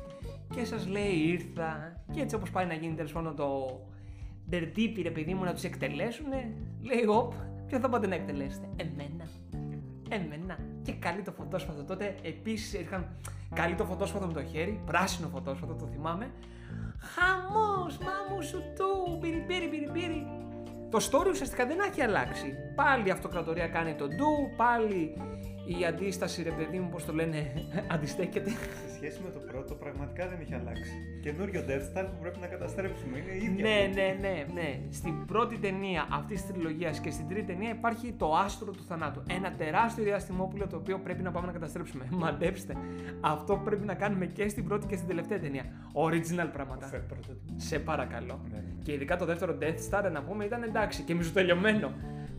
[0.55, 3.81] και σας λέει ήρθα και έτσι όπως πάει να γίνει τέλος πάντων το
[4.49, 7.33] ντερτύπι ρε παιδί μου να τους εκτελέσουνε, λέει οπ,
[7.67, 9.29] ποιο θα πάτε να εκτελέσετε, εμένα,
[10.09, 11.83] εμένα και καλεί το φωτόσπαθο.
[11.83, 13.07] Τότε επίσης είχαν
[13.55, 16.31] καλεί το φωτόσπαθο με το χέρι, πράσινο φωτόσπαθο το θυμάμαι,
[16.99, 20.41] χαμός, μάμου σου του, πυρι πυρι πυρι
[20.91, 22.55] το story ουσιαστικά δεν έχει αλλάξει.
[22.75, 25.17] Πάλι η αυτοκρατορία κάνει το ντου, πάλι
[25.79, 27.53] η αντίσταση, ρε παιδί μου, πώς το λένε,
[27.95, 28.51] αντιστέκεται.
[28.51, 30.93] Σε σχέση με το πρώτο, πραγματικά δεν έχει αλλάξει.
[31.23, 33.19] Καινούριο Death Star που πρέπει να καταστρέψουμε.
[33.19, 33.63] Είναι η ίδια.
[33.69, 34.79] ναι, ναι, ναι, ναι.
[34.91, 39.23] Στην πρώτη ταινία αυτής της τριλογίας και στην τρίτη ταινία υπάρχει το άστρο του θανάτου.
[39.31, 42.05] Ένα τεράστιο διαστημόπουλο το οποίο πρέπει να πάμε να καταστρέψουμε.
[42.23, 42.75] Μαντέψτε.
[43.21, 45.65] Αυτό που πρέπει να κάνουμε και στην πρώτη και στην τελευταία ταινία.
[45.93, 46.87] Original πράγματα.
[46.87, 47.53] Φε- πρωτότυπο.
[47.57, 48.41] Σε παρακαλώ.
[48.53, 48.83] Ναι, ναι.
[48.83, 51.93] Και ειδικά το δεύτερο Death Star να πούμε ήταν εντάξει και μισοτελειωμένο.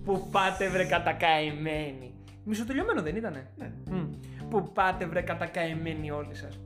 [0.05, 2.13] Που πάτε βρε κατακαημένοι.
[2.43, 3.71] Μισοτελειωμένο δεν ήτανε; Ναι.
[3.91, 4.05] Μμ.
[4.49, 6.59] Που πάτε βρε κατακαημένοι όλοι σας.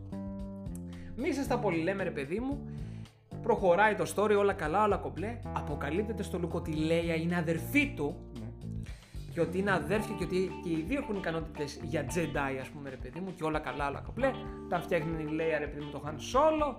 [1.15, 2.69] Μη σας τα πολύ λέμε ρε παιδί μου.
[3.41, 5.37] Προχωράει το story όλα καλά, όλα κομπλέ.
[5.53, 8.47] Αποκαλύπτεται στο Λουκ ότι η Λέια είναι αδερφή του Ναι.
[9.33, 12.89] και ότι είναι αδέρφια και ότι και οι δύο έχουν ικανότητες για Jedi, ας πούμε,
[12.89, 14.31] ρε παιδί μου, και όλα καλά, όλα κομπλέ.
[14.69, 16.75] Τα φτιάχνει η Leia, ρε παιδί μου, το Han Solo.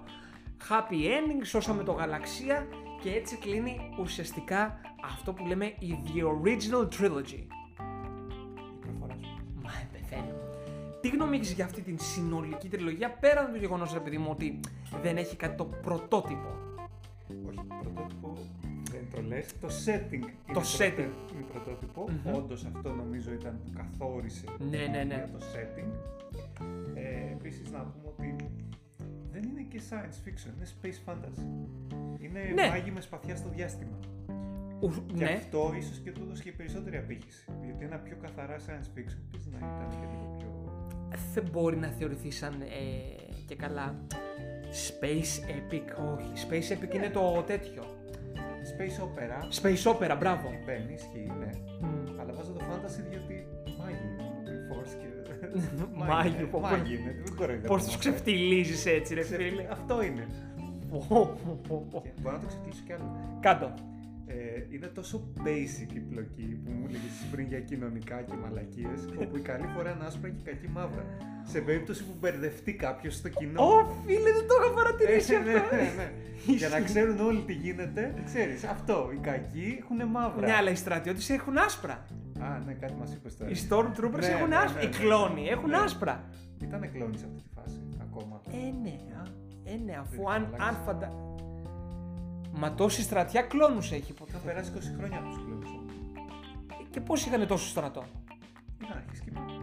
[0.69, 2.67] Happy ending, σώσαμε το γαλαξία
[3.03, 7.47] και έτσι κλείνει ουσιαστικά αυτό που λέμε η The Original Trilogy.
[11.11, 14.61] Τι γνώμη έχεις για αυτή την συνολική τριλογία πέραν του γεγονός, ρε παιδί μου, ότι
[15.03, 16.49] δεν έχει κάτι το πρωτότυπο;
[17.49, 18.33] Όχι, πρωτότυπο
[18.91, 19.59] δεν το λες.
[19.61, 20.13] Το setting.
[20.13, 21.33] είναι Το πρώτο- setting.
[21.35, 22.05] Είναι πρωτότυπο.
[22.25, 22.35] Μμμ.
[22.35, 25.15] Όντως αυτό νομίζω ήταν που καθόρισε Ναι, ναι, ναι.
[25.15, 25.91] για το setting.
[26.95, 28.37] Ε, επίσης να πούμε ότι
[29.33, 31.47] δεν είναι και science fiction, είναι space fantasy.
[32.19, 32.69] Είναι Ναι.
[32.69, 33.99] μάγοι με σπαθιά στο διάστημα.
[34.81, 35.33] Ου- Και ναι.
[35.33, 37.45] αυτό ίσως και του έδωσε και περισσότερη απήχηση.
[37.65, 40.26] Γιατί ένα πιο καθαρά science fiction πες να ήταν και λίγο πιο...
[41.35, 42.67] δεν μπορεί να θεωρηθεί σαν ε,
[43.47, 43.95] και καλά
[44.89, 46.47] Space Epic, όχι.
[46.49, 47.83] Space Epic είναι το τέτοιο.
[48.73, 50.49] Space opera, Space Opera, μπράβο.
[50.67, 51.51] μπαίνει, ισχύει, ναι.
[51.81, 52.21] Μμ.
[52.21, 53.47] Αλλά βάζω το fantasy διότι
[53.79, 54.51] μάγοι είναι.
[54.51, 55.07] Η Force και...
[55.95, 56.69] Μάγοι, είναι, πω, πω.
[56.69, 57.67] Μάγοι είναι, δεν κοροϊδεύω.
[57.75, 59.67] Πώς τους ξεφτιλίζεις έτσι ρε Ξεφτυλ- φίλε.
[59.71, 60.27] Αυτό είναι.
[60.91, 62.01] Πω, πω, πω, πω.
[62.03, 63.17] Και μπορώ να το ξεφτυλίσω κι άλλο.
[63.41, 63.75] Κάτω.
[64.29, 64.35] Ε,
[64.75, 69.41] είναι τόσο basic η πλοκή που μου έλεγε πριν για κοινωνικά και μαλακίες, όπου η
[69.41, 71.05] καλή φορά είναι άσπρα και η κακή μαύρα.
[71.45, 73.63] Σε περίπτωση που μπερδευτεί κάποιος στο κοινό.
[73.63, 75.75] Ω φίλε δεν το είχα παρατηρήσει Ε, ναι, αυτό.
[75.77, 76.11] ναι, ναι.
[76.61, 80.47] Για να ξέρουν όλοι τι γίνεται, ξέρεις, αυτό, οι κακοί έχουν μαύρα.
[80.47, 82.05] Ναι, αλλά οι στρατιώτες έχουν άσπρα.
[82.41, 83.51] Α, ναι, κάτι μας είπες τώρα.
[83.51, 84.81] Οι Stormtroopers Ναι, έχουν ναι, άσπρα.
[84.81, 84.97] ναι, Οι ναι.
[84.97, 85.77] κλόνοι έχουν Ναι.
[85.77, 86.25] άσπρα.
[86.63, 88.41] Ήταν κλόνη σε αυτή τη φάση ακόμα.
[88.51, 88.97] Ε, ναι.
[89.65, 90.81] Ε, ναι, αφού Δεν αν, θα αν αλλάξει.
[90.87, 91.13] φαντα...
[92.59, 94.31] Μα τόση στρατιά κλόνους έχει ποτέ.
[94.31, 95.71] Είχαν περάσει 20 χρόνια από τους κλόνους.
[96.91, 98.05] Και πώς είχαν τόσο στρατό;
[98.83, 99.31] Είχαν αρχίσει και.
[99.31, 99.57] Εντάξει,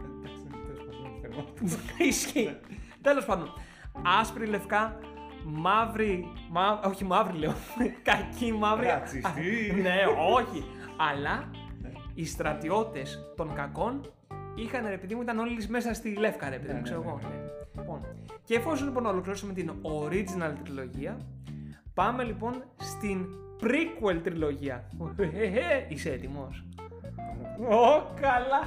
[0.50, 2.04] δεν τέλος πάντων, δεν θέλω αυτό.
[2.10, 2.56] Ισχύει.
[3.02, 3.54] Τέλος πάντων.
[4.20, 5.00] Άσπρη λευκά,
[5.46, 6.28] μαύρη.
[6.50, 7.54] Μα, όχι μαύρη λέω.
[8.10, 8.86] Κακή μαύρη.
[8.86, 9.28] Ρατσιστή.
[9.28, 9.34] Α,
[9.82, 9.96] ναι,
[10.34, 10.64] όχι.
[10.98, 11.50] Αλλά
[11.82, 11.90] Ναι.
[12.14, 14.02] οι στρατιώτες των κακών
[14.56, 17.00] είχαν ρε παιδί μου, ήταν όλοι μέσα στη λεύκα ρε παιδί Ναι, μου, ναι, ξέρω
[17.02, 17.20] ναι, εγώ.
[17.22, 17.28] ναι.
[17.28, 17.42] ναι.
[17.78, 18.06] Λοιπόν,
[18.44, 21.18] και εφόσον λοιπόν ολοκληρώσαμε την original τριλογία,
[21.94, 23.26] πάμε λοιπόν στην
[23.62, 24.90] prequel τριλογία.
[25.18, 26.66] Ε, ε, Είσαι έτοιμος;
[27.70, 28.62] Ω, καλά.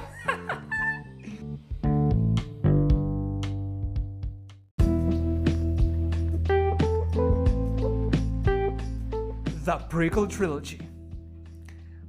[9.65, 10.79] The Prequel Trilogy.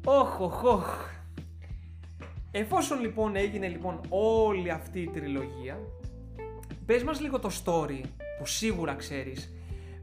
[0.04, 1.06] Όχ, οχ, οχ.
[2.50, 5.78] Εφόσον λοιπόν έγινε λοιπόν όλη αυτή η τριλογία,
[6.86, 8.00] πες μας λίγο το story
[8.38, 9.52] που σίγουρα ξέρεις,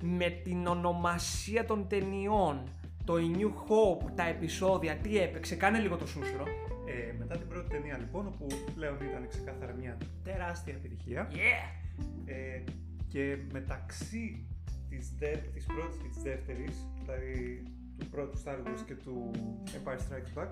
[0.06, 2.64] με την ονομασία των ταινιών,
[3.04, 6.44] το A New Hope, τα επεισόδια, τι έπαιξε, κάνε λίγο το σούσουρο.
[6.86, 11.30] Ε, μετά την πρώτη ταινία λοιπόν, όπου πλέον ήταν ξεκάθαρα μια τεράστια επιτυχία.
[11.32, 11.86] Yeah!
[12.26, 12.64] Ε,
[13.08, 14.48] και μεταξύ
[14.90, 17.64] της, δε, της πρώτης και της δεύτερης, δηλαδή
[18.00, 19.32] του πρώτου Star Wars και του
[19.66, 20.48] Empire Strikes Back,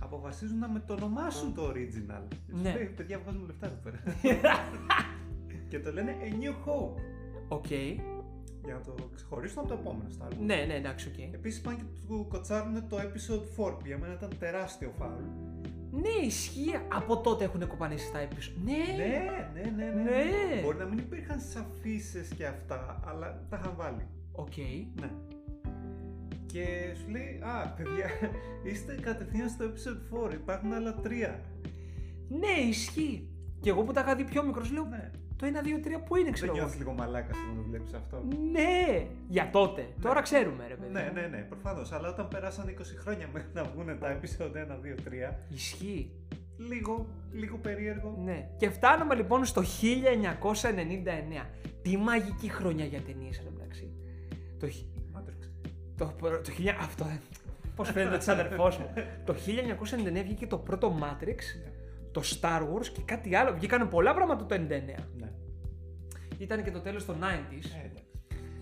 [0.00, 2.22] αποφασίζουν να μετονομάσουν το original.
[2.46, 2.72] Ναι.
[2.72, 4.02] Λέει, παιδιά, βγάζουμε λεφτά εδώ πέρα.
[5.70, 7.00] και το λένε A New Hope.
[7.48, 7.66] OK.
[8.64, 10.36] Για να το ξεχωρίσουν από το επόμενο Star Wars.
[10.40, 11.34] Ναι, ναι, εντάξει, οκ.
[11.34, 15.22] Επίσης πάνε και του κοτσάρουν το episode 4 που για μένα ήταν τεράστιο φάουλ.
[15.90, 16.72] Ναι, ισχύει.
[16.88, 18.62] Από τότε έχουν κοπανίσει τα επεισόδια.
[18.64, 19.04] Ναι.
[19.04, 20.02] Ναι, ναι, ναι, ναι.
[20.02, 20.60] Ναι.
[20.62, 24.06] Μπορεί να μην υπήρχαν σ' αφίσες και αυτά, αλλά τα είχαν βάλει.
[24.32, 24.56] Οκ.
[25.00, 25.10] Ναι.
[26.46, 28.06] Και σου λέει, Α, παιδιά,
[28.72, 30.32] είστε κατευθείαν στο episode 4.
[30.32, 31.40] Υπάρχουν άλλα τρία.
[32.28, 33.28] Ναι, ισχύει.
[33.60, 35.10] Και εγώ που τα είχα δει πιο μικρός, λέω Ναι.
[35.42, 36.60] Το 1, 2, 3 που είναι, Δεν ξέρω εγώ.
[36.60, 39.86] νιώθει λίγο μαλάκας όταν το βλέπεις αυτό; Ναι, για τότε.
[40.00, 40.92] Τώρα ξέρουμε, ρε παιδί.
[40.92, 41.92] Ναι, ναι, ναι, προφανώς.
[41.92, 46.10] Αλλά όταν περάσαν 20 χρόνια μέχρι να βγουν τα episode 1, 2, 3, Ισχύει.
[46.56, 48.18] λίγο, λίγο περίεργο.
[48.24, 48.48] Ναι.
[48.56, 51.46] Και φτάνουμε λοιπόν στο 1999.
[51.82, 53.92] Τι μαγική χρονιά για ταινίες εν μεταξύ.
[54.58, 55.48] Το, χι- Matrix.
[55.96, 56.12] το,
[56.44, 57.06] το, χιλιά- αυτό.
[57.76, 58.92] Πώς φαίνεται της αδερφός μου.
[59.26, 61.38] το 1999 βγήκε το πρώτο Matrix,
[62.12, 63.54] το Star Wars και κάτι άλλο.
[63.54, 64.58] Βγήκαν πολλά πράγματα το 99.
[65.16, 65.32] Ναι.
[66.38, 67.24] Ήταν και το τέλος των 90s.
[67.82, 68.04] Ε, εντάξει.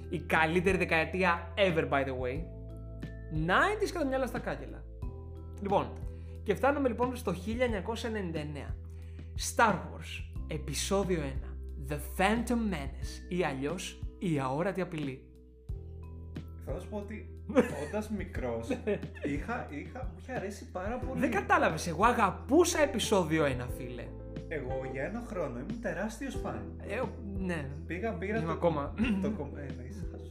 [0.09, 2.43] Η καλύτερη δεκαετία ever, by the way.
[3.33, 4.85] 90s κατά μυαλά στα κάγκελα.
[5.63, 5.89] Λοιπόν,
[6.43, 8.75] και φτάνουμε λοιπόν στο 1999.
[9.57, 11.93] Star Wars, επεισόδιο 1.
[11.93, 15.25] The Phantom Menace ή αλλιώς η αόρατη απειλή.
[16.65, 18.69] Θα σου πω ότι όντα μικρός
[19.23, 21.21] είχα, είχα, μου είχε αρέσει πάρα πολύ.
[21.21, 24.05] Δεν κατάλαβες, εγώ αγαπούσα επεισόδιο 1, φίλε.
[24.49, 26.63] Εγώ για ένα χρόνο ήμουν τεράστιος φαν.
[26.89, 27.01] Ε,
[27.39, 28.95] ναι, Πήγα, πήρα είμαι το, ακόμα.
[29.23, 30.23] το κομ- ε, ναι, ήσυχας.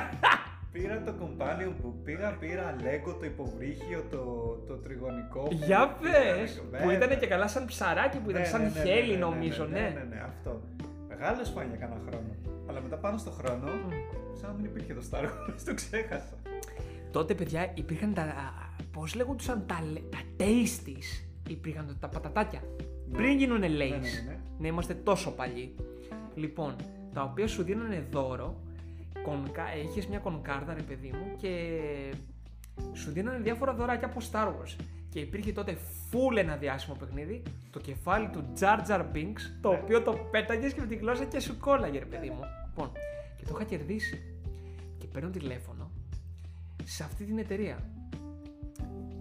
[0.72, 4.24] πήρα το companion book, πήγα, πήρα Lego το υποβρύχιο, το,
[4.66, 5.40] το τριγωνικό.
[5.42, 6.96] που- Για πες, Lego, που βέβαια.
[7.06, 9.64] ήταν και καλά σαν ψαράκι που ήταν Ναι, σαν ναι, ναι, χέλι ναι, ναι, νομίζω,
[9.64, 9.80] ναι.
[9.80, 9.80] ναι.
[9.80, 10.60] Ναι, ναι, ναι, αυτό.
[11.08, 12.28] Μεγάλο φαν για κανένα χρόνο.
[12.68, 13.66] Αλλά μετά πάνω στο χρόνο,
[14.40, 16.34] σαν να μην υπήρχε το Star Wars, το ξέχασα.
[17.10, 18.54] Τότε, παιδιά, υπήρχαν τα.
[18.92, 21.24] Πώς λέγονταν τα, λε- τα tasties.
[21.48, 22.62] Υπήρχαν τα πατατάκια.
[23.12, 23.66] Πριν γίνουν lays.
[23.66, 24.38] Ναι, ναι, ναι.
[24.58, 25.74] Να είμαστε τόσο παλιοί.
[26.34, 26.76] Λοιπόν,
[27.12, 28.60] τα οποία σου δίνανε δώρο.
[29.22, 29.62] Κονκα...
[29.76, 31.78] Είχε μια κονκάρδα, ρε παιδί μου, και
[32.92, 34.76] σου δίνανε διάφορα δωράκια από Star Wars.
[35.08, 35.76] Και υπήρχε τότε
[36.10, 40.80] full ένα διάσημο παιχνίδι, το κεφάλι του Jar Jar Binks, το οποίο το πέταγες και
[40.80, 42.40] με τη γλώσσα και σου κόλλαγε, ρε παιδί μου.
[42.66, 42.92] Λοιπόν,
[43.36, 44.22] και το είχα κερδίσει.
[44.98, 45.79] Και παίρνω τηλέφωνο
[46.90, 47.78] σε αυτή την εταιρεία.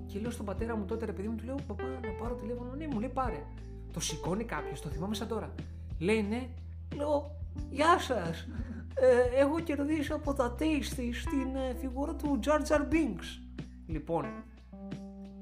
[0.06, 2.74] Και λέω στον πατέρα μου τότε, ρε παιδί μου, του λέω: Παπά, να πάρω τηλέφωνο.
[2.76, 3.46] Ναι, μου λέει: Πάρε.
[3.94, 5.54] Το σηκώνει κάποιος, το θυμάμαι σαν τώρα.
[6.00, 6.50] Λέει: Ναι,
[6.96, 7.36] λέω:
[7.70, 8.48] Γεια σας.
[8.94, 13.42] Ε, έχω κερδίσει από τα Tasty στην ε, φιγούρα του Jar Jar Binks.
[13.88, 14.26] Λοιπόν,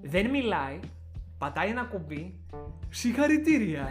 [0.01, 0.79] δεν μιλάει,
[1.37, 2.39] πατάει ένα κουμπί.
[2.89, 3.89] Συγχαρητήρια.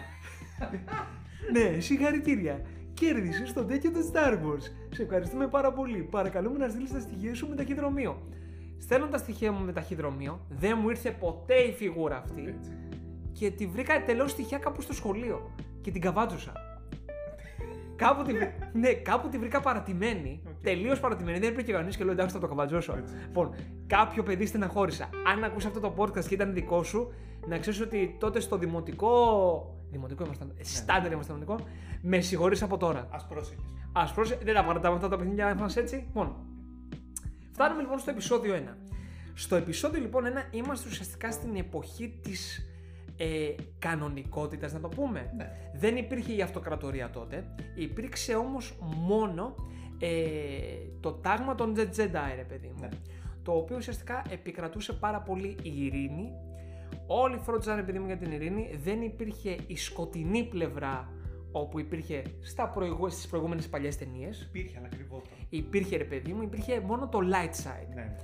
[1.53, 2.61] ναι, συγχαρητήρια.
[3.01, 4.63] Κέρδισες το τέτοιο του Star Wars.
[4.91, 6.03] Σε ευχαριστούμε πάρα πολύ.
[6.03, 8.23] Παρακαλούμε να στείλεις τα στοιχεία σου με ταχυδρομείο.
[8.79, 10.41] Στέλνω τα στοιχεία μου με ταχυδρομείο.
[10.49, 12.55] Δεν μου ήρθε ποτέ η φιγούρα αυτή.
[12.57, 12.71] Έτσι.
[13.33, 15.51] Και τη βρήκα εντελώς τυχαία κάπου στο σχολείο.
[15.81, 16.53] Και την καβάτζωσα.
[18.03, 20.41] κάπου, τη, βρή- ναι, κάπου τη βρήκα παρατημένη.
[20.47, 20.53] Οκ.
[20.63, 21.39] Τελείως παρατημένη.
[21.39, 22.95] Δεν υπήρχε κανείς και λέω εντάξει, θα το καβατζώσω.
[22.99, 23.15] Έτσι.
[23.27, 23.55] Λοιπόν,
[23.87, 25.09] κάποιο παιδί στεναχώρησα.
[25.35, 27.13] Αν ακούσει αυτό το podcast και ήταν δικό σου,
[27.47, 29.11] να ξέρεις ότι τότε στο δημοτικό.
[29.91, 30.55] Δημοτικό ήμασταν.
[30.61, 31.69] Στάνταρ ήμασταν δημοτικό.
[32.03, 33.09] Με συγχωρείς από τώρα.
[33.11, 33.61] Α πρόσεχε.
[33.93, 35.95] Α πρόσεχε, δεν τα παρατάμε αυτά τα παιχνίδια μας έτσι.
[35.95, 36.37] Λοιπόν,
[37.53, 38.59] φτάνουμε λοιπόν στο επεισόδιο 1.
[39.35, 42.67] Στο επεισόδιο λοιπόν 1 είμαστε ουσιαστικά στην εποχή της
[43.17, 45.33] ε, κανονικότητας να το πούμε.
[45.37, 45.51] Ναι.
[45.75, 47.45] Δεν υπήρχε η αυτοκρατορία τότε,
[47.75, 49.55] υπήρξε όμως μόνο
[49.99, 50.09] ε,
[51.01, 52.81] το τάγμα των Jedi ρε παιδί μου.
[52.81, 52.89] Ναι.
[53.43, 56.33] Το οποίο ουσιαστικά επικρατούσε πάρα πολύ η ειρήνη.
[57.07, 58.79] Όλοι φρόντιζαν επειδή μου για την ειρήνη.
[58.83, 61.13] Δεν υπήρχε η σκοτεινή πλευρά
[61.53, 63.11] όπου υπήρχε στα προηγου...
[63.11, 64.43] στις προηγούμενες παλιές ταινίες.
[64.43, 65.33] Υπήρχε, αλλά κρυβόταν.
[65.49, 67.89] Υπήρχε ρε παιδί μου, υπήρχε μόνο το light side.
[67.95, 68.17] Ναι, ναι.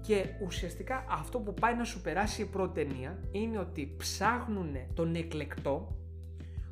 [0.00, 5.14] Και ουσιαστικά αυτό που πάει να σου περάσει η πρώτη ταινία είναι ότι ψάχνουν τον
[5.14, 5.96] εκλεκτό,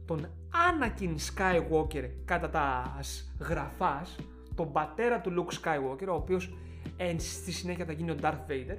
[0.05, 4.17] τον Anakin Skywalker κατά τα σ- γραφάς,
[4.55, 6.57] τον πατέρα του Luke Skywalker, ο οποίος
[6.97, 8.79] εν, στη συνέχεια θα γίνει ο Darth Vader.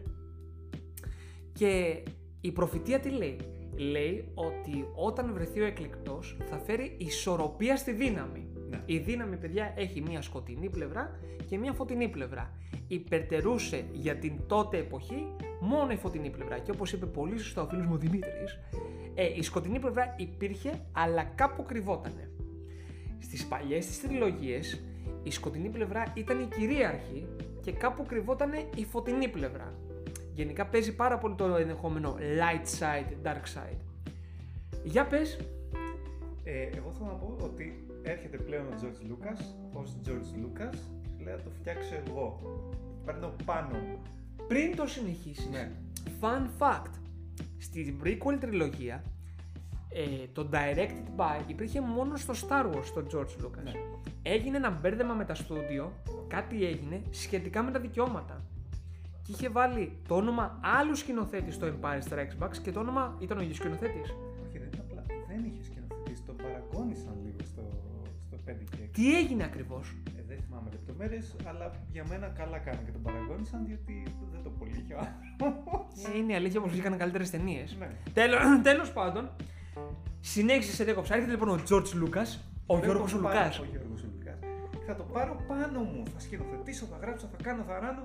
[1.53, 2.03] Και
[2.41, 3.37] η προφητεία τι λέει;
[3.77, 8.47] Λέει ότι όταν βρεθεί ο εκλεκτός θα φέρει ισορροπία στη δύναμη.
[8.69, 8.81] Ναι.
[8.85, 12.53] Η δύναμη, παιδιά, έχει μία σκοτεινή πλευρά και μία φωτεινή πλευρά.
[12.87, 15.27] Υπερτερούσε για την τότε εποχή
[15.59, 16.57] μόνο η φωτεινή πλευρά.
[16.57, 18.59] Και όπως είπε πολύ σωστά ο φίλος μου Δημήτρης,
[19.15, 22.29] ε, η σκοτεινή πλευρά υπήρχε, αλλά κάπου κρυβότανε.
[23.19, 24.83] Στις παλιές της τριλογίες
[25.23, 27.27] η σκοτεινή πλευρά ήταν η κυρίαρχη
[27.61, 29.73] και κάπου κρυβόταν η φωτεινή πλευρά.
[30.37, 33.77] Γενικά παίζει πάρα πολύ το ενδεχόμενο light side, dark side.
[34.83, 35.37] Για πες,
[36.43, 39.41] Ε, εγώ θέλω να πω ότι έρχεται πλέον ο George Lucas
[39.73, 40.09] ως George
[40.43, 40.75] Lucas
[41.17, 42.39] και λέει να το φτιάξω εγώ.
[43.05, 43.97] Παίρνω πάνω μου.
[44.47, 45.71] πριν το συνεχίσεις, Ναι.
[46.21, 46.91] fun fact,
[47.57, 49.03] στην prequel τριλογία
[49.89, 53.63] ε, το directed by υπήρχε μόνο στο Star Wars το George Lucas.
[53.63, 53.71] Ναι.
[54.21, 55.91] Έγινε ένα μπέρδεμα με τα στούντιο,
[56.27, 58.41] κάτι έγινε σχετικά με τα δικαιώματα.
[59.27, 63.37] Και είχε βάλει το όνομα άλλου σκηνοθέτη στο Empire Strikes Back και το όνομα ήταν
[63.37, 64.09] ο ίδιος σκηνοθέτης.
[64.45, 65.03] Όχι, δεν ήταν απλά.
[65.27, 66.21] Δεν είχε σκηνοθετήσει.
[66.23, 67.63] Το παραγώνισαν λίγο στο,
[68.27, 68.89] στο 5 και 6.
[68.91, 73.65] Τι έγινε ακριβώς; Ε, δεν θυμάμαι λεπτομέρειες, αλλά για μένα καλά κάνανε και τον παραγώνισαν
[73.65, 76.15] διότι δεν το πολύ είχε ο άνθρωπος.
[76.15, 77.75] είναι η αλήθεια πως βγήκαν καλύτερες ταινίες.
[77.79, 77.89] ναι.
[78.63, 79.29] Τέλος πάντων,
[80.19, 81.13] συνέχισε σε δέκοψα.
[81.15, 82.29] Έρχεται λοιπόν ο George Lucas,
[82.65, 83.59] ο Δεν Γιώργος το ο πάρω- Λουκάς.
[83.59, 84.39] Ο Γιώργος ο Λουκάς.
[84.87, 86.03] Θα το πάρω πάνω μου.
[86.13, 88.01] Θα σκηνοθετήσω, θα γράψω, θα κάνω, θα ράνω.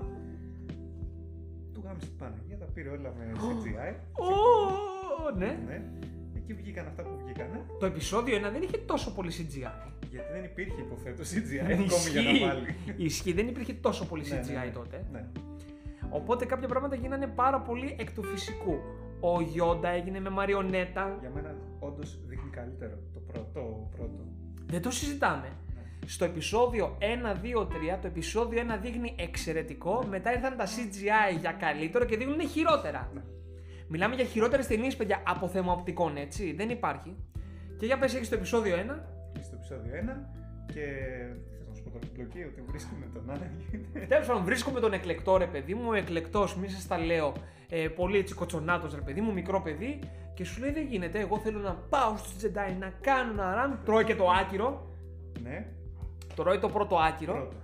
[1.83, 3.93] Του γάμισε την Παναγία, τα πήρε όλα με CGI.
[4.11, 5.59] Ω, ναι.
[5.67, 5.81] Ναι.
[6.35, 7.65] Εκεί βγήκαν αυτά που βγήκανε.
[7.79, 9.91] Το επεισόδιο 1 δεν είχε τόσο πολύ CGI.
[10.09, 12.45] Γιατί δεν υπήρχε υποθέτω CGI Δεν ακόμη για να ισχύει.
[12.45, 12.75] βάλει.
[12.97, 14.71] Ισχύει, δεν υπήρχε τόσο πολύ Ναι, CGI ναι, ναι.
[14.71, 15.05] τότε.
[15.11, 15.25] Ναι.
[16.09, 18.75] Οπότε κάποια πράγματα γίνανε πάρα πολύ εκ του φυσικού.
[19.19, 21.17] Ο Γιόντα έγινε με μαριονέτα.
[21.19, 23.49] Για μένα όντως δείχνει καλύτερο το πρώτο.
[23.53, 24.23] Το πρώτο.
[24.65, 25.47] Δεν το συζητάμε.
[26.03, 26.09] Ναι.
[26.09, 27.03] Στο επεισόδιο 1,
[27.59, 27.67] 2, 3,
[28.01, 30.05] το επεισόδιο 1 δείχνει εξαιρετικό.
[30.09, 33.11] Μετά ήρθαν τα CGI για καλύτερο και δείχνουν χειρότερα.
[33.13, 33.21] Ναι.
[33.87, 36.53] Μιλάμε για χειρότερες ταινίες, παιδιά, από θέμα οπτικών, έτσι.
[36.53, 37.15] Δεν υπάρχει.
[37.77, 38.79] Και για πες έχεις το επεισόδιο 1.
[39.33, 40.29] Και στο επεισόδιο 1
[40.73, 40.81] και
[41.49, 44.07] θέλω να σου πω το εκπλοκή ότι βρίσκουμε τον Άναγιν.
[44.07, 45.87] Τέλος πάντων, βρίσκομαι τον εκλεκτό ρε παιδί μου.
[45.87, 47.33] Ο εκλεκτός, μη σας τα λέω,
[47.69, 49.99] ε, πολύ έτσι κοτσονάτος ρε παιδί μου, μικρό παιδί.
[50.33, 51.19] Και σου λέει δεν γίνεται.
[51.19, 53.77] Εγώ θέλω να πάω στους Jedi να κάνω ένα run.
[53.85, 54.91] Τρώει και το άκυρο.
[55.43, 55.65] ναι,
[56.35, 57.33] Τρώει το πρώτο άκυρο.
[57.33, 57.55] πρώτο.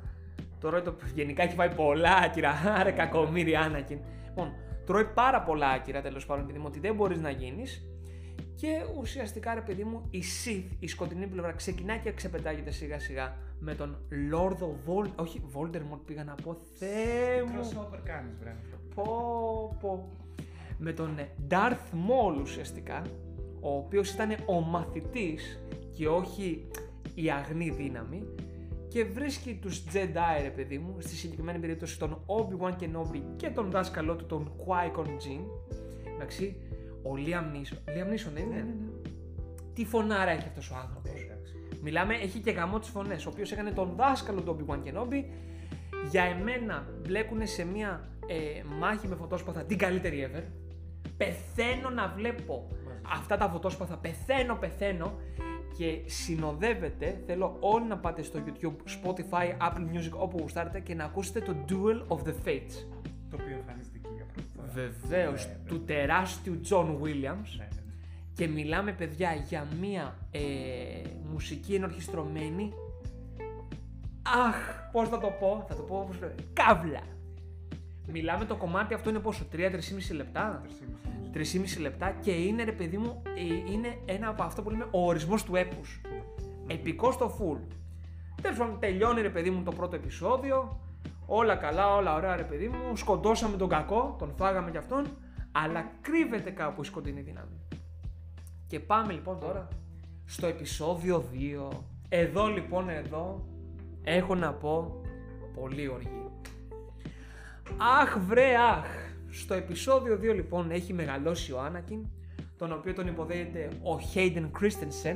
[0.60, 0.96] Τρώει το.
[1.14, 2.52] Γενικά έχει φάει πολλά άκυρα.
[2.80, 4.00] Άρε κακομίρι Άνακιν.
[4.26, 4.54] Λοιπόν,
[4.86, 7.84] τρώει πάρα πολλά άκυρα τέλος πάντων, επειδή μου ότι δεν μπορείς να γίνεις.
[8.56, 8.68] Και
[9.00, 13.76] ουσιαστικά ρε παιδί μου, η Sith, η σκοτεινή πλευρά, ξεκινάει και ξεπετάγεται σιγά σιγά με
[13.76, 13.98] τον
[14.34, 15.08] Lord of Vol...
[15.16, 16.58] Όχι, Voldemort πήγα να πω.
[16.74, 17.60] Θεέ Τι μου.
[17.60, 18.84] crossover κάνεις, βρε άνθρωπο.
[18.96, 20.10] Πω, πω.
[20.78, 23.02] Με τον ε, Darth Maul ουσιαστικά,
[23.62, 25.60] ο οποίος ήταν ο μαθητής
[25.92, 26.68] και όχι
[27.16, 28.24] η αγνή δύναμη
[28.90, 33.72] και βρίσκει τους Jedi ρε παιδί μου, στη συγκεκριμένη περίπτωση τον Obi-Wan Kenobi και τον
[33.72, 35.46] δάσκαλό του τον Qui-Gon Jinn
[36.16, 36.56] εντάξει,
[37.04, 39.10] ο Liam Neeson, Liam Neeson δεν είναι, Ναι, ναι, ναι.
[39.74, 41.54] τι φωνάρα έχει αυτός ο άνθρωπος Ε, εντάξει.
[41.82, 43.26] Μιλάμε, έχει και γαμό τις φωνές.
[43.26, 45.24] Ο οποίος έκανε τον δάσκαλο του Obi-Wan Kenobi.
[46.10, 50.44] Για εμένα μπλέκουν σε μια ε, μάχη με φωτόσπαθα την καλύτερη ever.
[51.18, 53.02] Πεθαίνω να βλέπω Μαζί.
[53.14, 53.98] αυτά τα φωτόσπαθα.
[53.98, 55.20] Πεθαίνω, πεθαίνω.
[55.80, 61.04] Και συνοδεύεται, θέλω όλοι να πάτε στο YouTube, Spotify, Apple Music, όπου γουστάρετε και να
[61.04, 62.86] ακούσετε το Duel of the Fates.
[63.30, 64.68] Το οποίο εμφανίζεται εκεί για πρώτη φορά.
[64.74, 65.60] Βεβαίως, Ναι, ναι.
[65.68, 67.50] του τεράστιου John Williams.
[67.58, 67.94] Ναι, ναι, ναι.
[68.34, 70.40] Και μιλάμε παιδιά για μία ε,
[71.32, 72.74] μουσική ενορχιστρωμένη
[74.48, 74.56] Αχ,
[74.92, 77.02] πώς θα το πω, θα το πω όπως πρέπει, καύλα.
[78.12, 80.62] Μιλάμε το κομμάτι αυτό είναι πόσο, 3-3,5 λεπτά;
[81.32, 81.76] Τρεις ή μισή.
[81.78, 85.08] 3,5 λεπτά και είναι ρε παιδί μου, ε, είναι ένα από αυτό που λέμε ο
[85.08, 86.02] ορισμός του έπους.
[86.68, 87.76] Επικός στο full.
[88.42, 90.80] Τέλος πάντων, τελειώνει ρε παιδί μου το πρώτο επεισόδιο.
[91.26, 92.96] Όλα καλά, όλα ωραία ρε παιδί μου.
[92.96, 95.06] Σκοτώσαμε τον κακό, τον φάγαμε κι αυτόν.
[95.52, 97.68] Αλλά κρύβεται κάπου η σκοτεινή δύναμη.
[98.68, 99.68] Και πάμε λοιπόν τώρα
[100.26, 101.24] στο επεισόδιο
[101.72, 101.78] 2.
[102.10, 103.46] Εδώ λοιπόν εδώ
[104.04, 105.02] έχω να πω
[105.56, 106.19] πολύ οργή.
[107.78, 108.86] Αχ βρε αχ.
[109.30, 112.06] Στο επεισόδιο 2 λοιπόν έχει μεγαλώσει ο Άνακιν,
[112.58, 115.16] τον οποίο τον υποδέχεται ο Hayden Christensen,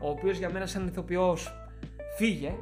[0.00, 1.54] ο οποίος για μένα σαν ηθοποιός
[2.16, 2.52] φύγε.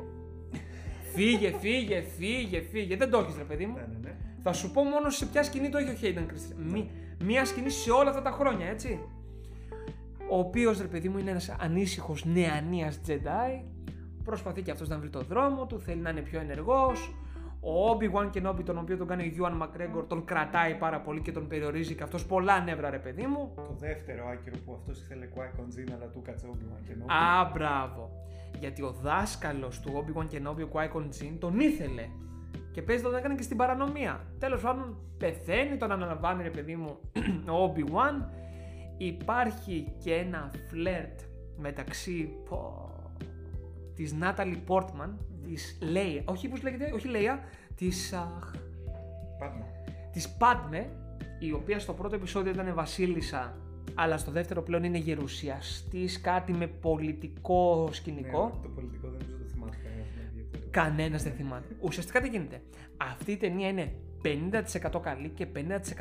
[1.14, 2.96] φύγε, φύγε, φύγε, φύγε.
[2.96, 3.74] Δεν το έχεις ρε παιδί μου.
[3.74, 4.14] Ναι, ναι, ναι.
[4.42, 6.70] Θα σου πω μόνο σε ποια σκηνή το έχει ο Hayden Christensen.
[6.72, 6.90] Μη-
[7.24, 9.00] μία σκηνή σε όλα αυτά τα χρόνια, έτσι.
[10.30, 13.62] Ο οποίος ρε παιδί μου είναι ένας ανήσυχος νεανίας Jedi.
[14.24, 17.14] Προσπαθεί και αυτός να βρει το δρόμο του, θέλει να είναι πιο ενεργός.
[17.60, 21.32] Ο Obi-Wan Kenobi, τον οποίο τον κάνει ο Ewan McGregor, τον κρατάει πάρα πολύ και
[21.32, 23.52] τον περιορίζει και αυτός πολλά νεύρα, ρε παιδί μου.
[23.56, 28.10] Το δεύτερο άκυρο που αυτός ήθελε Qui-Gon Jinn, αλλά του κάτσε Obi-Wan και Α, μπράβο.
[28.58, 32.08] Γιατί ο δάσκαλος του Obi-Wan Kenobi, ο Qui-Gon Jinn, τον ήθελε.
[32.72, 34.20] Και παίζει τον έκανε και στην παρανομία.
[34.38, 36.98] Τέλος πάντων, πεθαίνει, τον αναλαμβάνει, ρε παιδί μου,
[37.58, 38.24] ο Obi-Wan.
[38.96, 41.20] Υπάρχει και ένα φλερτ
[41.56, 42.90] μεταξύ πω,
[43.94, 45.14] της Natalie Portman,
[45.46, 47.38] της Leia, όχι πώς λέγεται, όχι Leia,
[47.74, 48.50] της, αχ,
[49.38, 49.66] Πάντα.
[50.12, 50.86] της Padme,
[51.38, 53.56] η οποία στο πρώτο επεισόδιο ήταν βασίλισσα,
[53.94, 58.44] αλλά στο δεύτερο πλέον είναι γερουσιαστής, κάτι με πολιτικό σκηνικό.
[58.44, 60.64] Ναι, το πολιτικό δεν νομίζω το θυμάσαι κανένας ιδιαίτερο.
[60.70, 61.76] Κανένας δεν θυμάται.
[61.80, 62.62] Ουσιαστικά τι γίνεται.
[62.96, 65.46] Αυτή η ταινία είναι 50% καλή και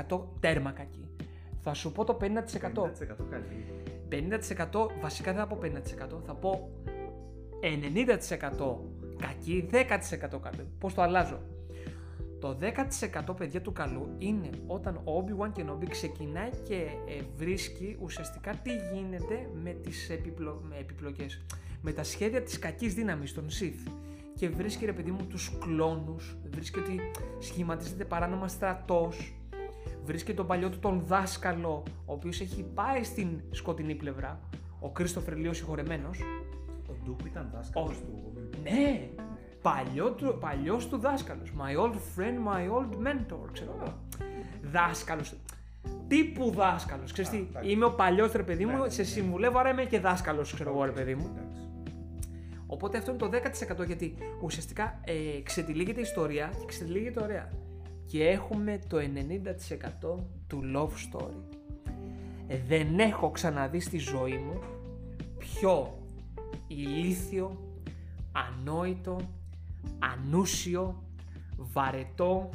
[0.09, 1.05] 50% τέρμα κακή.
[1.61, 2.25] Θα σου πω το 50%.
[2.25, 3.65] 50% καλή.
[4.09, 6.69] 50% βασικά δεν θα πω 50%, θα πω
[7.61, 8.77] 90%
[9.17, 10.67] κακή, 10% καλή.
[10.79, 11.39] Πώς το αλλάζω;
[12.39, 12.57] Το
[13.29, 16.75] 10% παιδιά του καλού είναι όταν ο Obi-Wan Kenobi ξεκινάει και
[17.07, 20.61] ε, βρίσκει ουσιαστικά τι γίνεται με τις επιπλο...
[20.69, 21.41] με επιπλοκές,
[21.81, 23.91] με τα σχέδια της κακής δύναμης, των Sith.
[24.35, 26.99] Και βρίσκει ρε παιδί μου τους κλόνους, βρίσκει ότι
[27.39, 29.33] σχηματίζεται παράνομα στρατός,
[30.05, 34.39] βρίσκει τον παλιό του τον δάσκαλο, ο οποίος έχει πάει στην σκοτεινή πλευρά,
[34.79, 36.19] ο Κρίστοφερ Λίο συγχωρεμένος.
[36.89, 38.31] Ο Ντούπ ήταν δάσκαλος Ο- του.
[38.63, 39.09] Ναι,
[39.61, 41.53] παλιό του, παλιός του δάσκαλος.
[41.57, 43.93] My old friend, my old mentor, ξέρω εγώ.
[44.61, 45.33] Δάσκαλος.
[46.07, 47.11] Τύπου δάσκαλος.
[47.11, 47.71] Ξέρεις Α, τι, εντάξει.
[47.71, 49.07] είμαι ο παλιός ρε παιδί Ναι, μου, ναι, σε ναι.
[49.07, 51.31] συμβουλεύω, άρα είμαι και δάσκαλος, ξέρω εγώ ρε παιδί μου.
[51.35, 51.61] Εντάξει.
[52.67, 53.29] Οπότε αυτό είναι το
[53.83, 57.49] 10% γιατί ουσιαστικά ε, ξετυλίγεται η ιστορία και ξετυλίγεται ωραία.
[58.05, 61.57] Και έχουμε το 90% του love story.
[62.47, 64.59] Ε, δεν έχω ξαναδεί στη ζωή μου
[65.37, 65.97] πιο
[66.67, 67.66] ηλίθιο,
[68.45, 69.19] ανόητο,
[69.99, 71.03] ανούσιο,
[71.57, 72.49] βαρετό,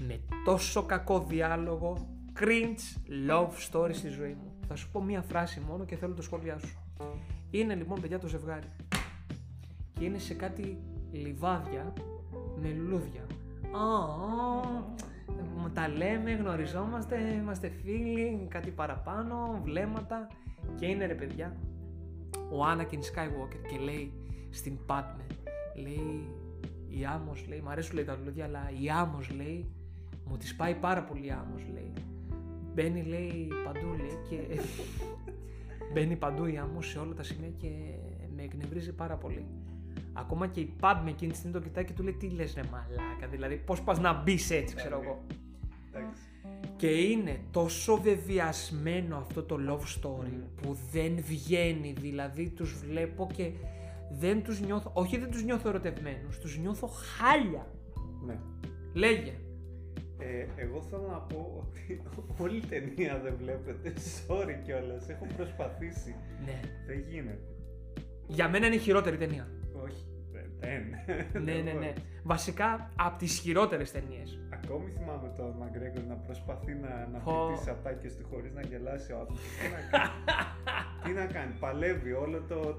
[0.00, 2.08] με τόσο κακό διάλογο,
[2.40, 4.52] cringe love story στη ζωή μου.
[4.68, 6.78] Θα σου πω μία φράση μόνο και θέλω το σχόλιά σου.
[7.50, 8.66] Είναι λοιπόν παιδιά το ζευγάρι
[9.92, 10.78] και είναι σε κάτι
[11.12, 11.92] λιβάδια
[12.62, 13.26] με λουλούδια.
[13.72, 14.84] Α, α,
[15.56, 20.26] μα τα λέμε, γνωριζόμαστε, είμαστε φίλοι, κάτι παραπάνω, βλέμματα
[20.76, 21.56] και είναι ρε παιδιά
[22.34, 24.12] ο Anakin Skywalker και λέει
[24.54, 25.34] στην Padme,
[25.74, 26.28] λέει
[26.88, 29.66] η άμμος λέει, μ' αρέσουν λέει τα λουλούδια αλλά η άμμος λέει
[30.24, 31.92] μου τη πάει πάρα πολύ η άμμος λέει.
[32.74, 34.60] Μπαίνει λέει παντού λέει και
[35.92, 37.68] μπαίνει παντού η άμμος σε όλα τα σημεία και
[38.36, 39.46] με εκνευρίζει πάρα πολύ.
[40.12, 42.62] Ακόμα και η Padme εκείνη τη στιγμή το κοιτάει και του λέει τι λες ρε
[42.70, 45.24] μαλάκα, δηλαδή πώς πας να μπεις έτσι ξέρω εγώ.
[45.92, 46.22] Εντάξει.
[46.76, 53.50] Και είναι τόσο βεβαιασμένο αυτό το love story που δεν βγαίνει, δηλαδή τους βλέπω και
[54.18, 57.66] δεν τους νιώθω, όχι δεν τους νιώθω ερωτευμένους, τους νιώθω χάλια.
[58.26, 58.38] Ναι.
[58.92, 59.34] Λέγε.
[60.18, 62.02] Ε, εγώ θέλω να πω ότι
[62.42, 63.92] όλη η ταινία δεν βλέπετε.
[64.28, 65.08] Sorry κιόλας.
[65.08, 66.14] Έχω προσπαθήσει.
[66.44, 66.60] Ναι.
[66.86, 67.38] Δεν γίνεται.
[68.26, 69.48] Για μένα είναι η χειρότερη ταινία.
[69.84, 70.04] Όχι.
[70.32, 70.50] Δεν.
[70.60, 70.82] δεν.
[71.42, 71.78] ναι, Δεν ναι, μπορώ.
[71.84, 71.92] ναι.
[72.22, 74.38] Βασικά από τις χειρότερες ταινίες.
[74.52, 77.46] Ακόμη θυμάμαι τον Μαγκρέγκορ να προσπαθεί να, να Πω.
[77.48, 79.42] πει τις σαπάκια του χωρίς να γελάσει ο άνθρωπος.
[79.60, 80.10] τι να κάνει.
[81.04, 81.52] τι να κάνει.
[81.60, 82.76] Παλεύει όλο το,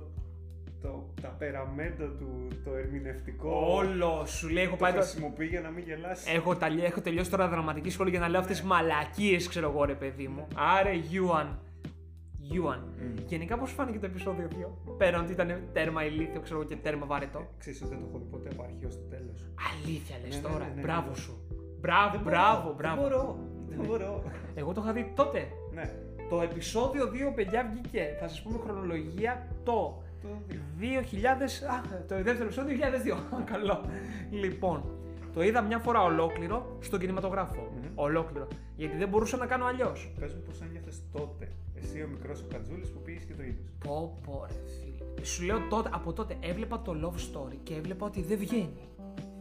[0.86, 3.50] το ταπεραμέντο του, το ερμηνευτικό.
[3.76, 5.00] Όλο σου λέει, έχω το πάει το...
[5.00, 6.32] χρησιμοποιεί για να μην γελάσει.
[6.34, 6.68] Έχω, τα...
[6.84, 10.28] έχω τελειώσει τώρα δραματική σχολή για να λέω αυτές τις μαλακίες, ξέρω εγώ ρε παιδί
[10.28, 10.48] μου.
[10.56, 11.60] Άρε, Γιούαν.
[12.38, 12.84] Γιούαν.
[13.00, 13.24] Μμ.
[13.28, 14.48] Γενικά πώς φάνηκε το επεισόδιο
[14.88, 14.94] 2.
[14.98, 17.48] Πέραν ότι ήταν τέρμα ηλίθιο, ξέρω εγώ, και τέρμα βαρετό.
[17.58, 19.48] Ξέρεις ότι δεν το έχω δει ποτέ από αρχή ως το τέλος.
[19.72, 20.66] Αλήθεια λες Ναι, ναι, τώρα.
[20.66, 21.16] ναι, ναι, μπράβο ναι.
[21.16, 21.48] σου.
[21.80, 23.02] Μπράβο, Δεν μπράβο, μπορώ, μπράβο.
[23.02, 23.40] Δεν μπορώ.
[23.68, 24.24] Δεν μπορώ.
[24.56, 25.48] Εγώ το είχα δει τότε.
[25.74, 25.94] Ναι.
[26.30, 28.16] Το επεισόδιο 2, παιδιά, βγήκε.
[28.20, 31.66] Θα σας πούμε χρονολογία το Το 2000.
[31.74, 32.78] Α, το δεύτερο επεισόδιο
[33.32, 33.44] 2002.
[33.52, 33.86] Καλό.
[34.32, 34.84] Λοιπόν,
[35.34, 37.62] το είδα μια φορά ολόκληρο στον κινηματογράφο.
[37.76, 37.88] Μμμ.
[37.96, 38.48] Ολόκληρο.
[38.76, 40.14] Γιατί δεν μπορούσα να κάνω αλλιώς.
[40.20, 41.48] Πες μου πώς ένιωθες τότε.
[41.76, 43.72] Εσύ ο μικρός ο Κατζούλης που πήγες και το είδες.
[43.84, 45.26] Πω, πω, ρε φίλε.
[45.26, 48.88] Σου λέω τότε, από τότε έβλεπα το love story και έβλεπα ότι δεν βγαίνει.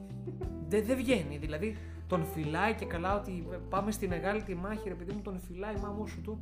[0.70, 1.37] δεν, δεν βγαίνει.
[1.38, 5.40] Δηλαδή τον φυλάει και καλά ότι πάμε στη μεγάλη τη μάχη, ρε παιδί μου, τον
[5.49, 6.38] φυλάει η μάμο σου του.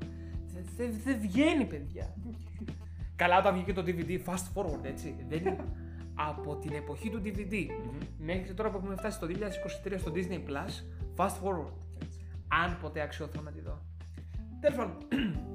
[0.55, 2.15] Δεν δεν- δεν βγαίνει, παιδιά.
[3.23, 5.15] καλά, όταν βγήκε το DVD, fast forward, έτσι.
[5.29, 5.57] Δεν είναι.
[6.15, 7.55] από την εποχή του DVD
[8.19, 9.27] μέχρι τώρα που έχουμε φτάσει το
[9.87, 10.73] 2023 στο Disney Plus,
[11.17, 11.73] fast forward.
[12.03, 12.19] Έτσι.
[12.49, 13.83] Αν ποτέ αξιώθω να τη δω.
[14.61, 14.97] Τέλος πάντων,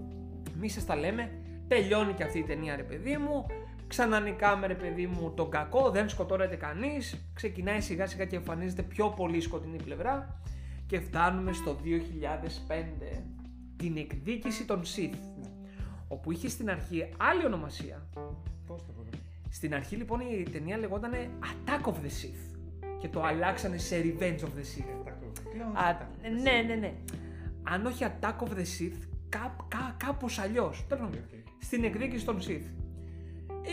[0.59, 1.31] μη σας τα λέμε.
[1.67, 3.45] Τελειώνει και αυτή η ταινία, ρε παιδί μου.
[3.87, 5.89] Ξανανικάμε, ρε παιδί μου, τον κακό.
[5.89, 7.29] Δεν σκοτώνεται κανείς.
[7.33, 10.41] Ξεκινάει σιγά σιγά και εμφανίζεται πιο πολύ σκοτεινή πλευρά.
[10.85, 13.21] Και φτάνουμε στο 2005.
[13.77, 15.36] Την εκδίκηση των Sith.
[16.07, 18.07] Όπου είχε στην αρχή άλλη ονομασία.
[18.67, 19.01] Πώς το πω.
[19.49, 22.57] Στην αρχή λοιπόν η ταινία λεγόταν Attack of the Sith.
[22.99, 25.03] Και το αλλάξανε σε Revenge of the Sith.
[25.05, 25.31] Τα ακούω.
[25.53, 26.09] Πλέον Α, τα-
[26.41, 26.93] ναι, ναι, ναι.
[27.63, 30.85] Αν όχι Attack of the Sith, κά, κά, κάπως αλλιώς.
[30.87, 31.55] Τέλος πάντων, Οκ.
[31.59, 32.71] Στην εκδίκηση των Sith.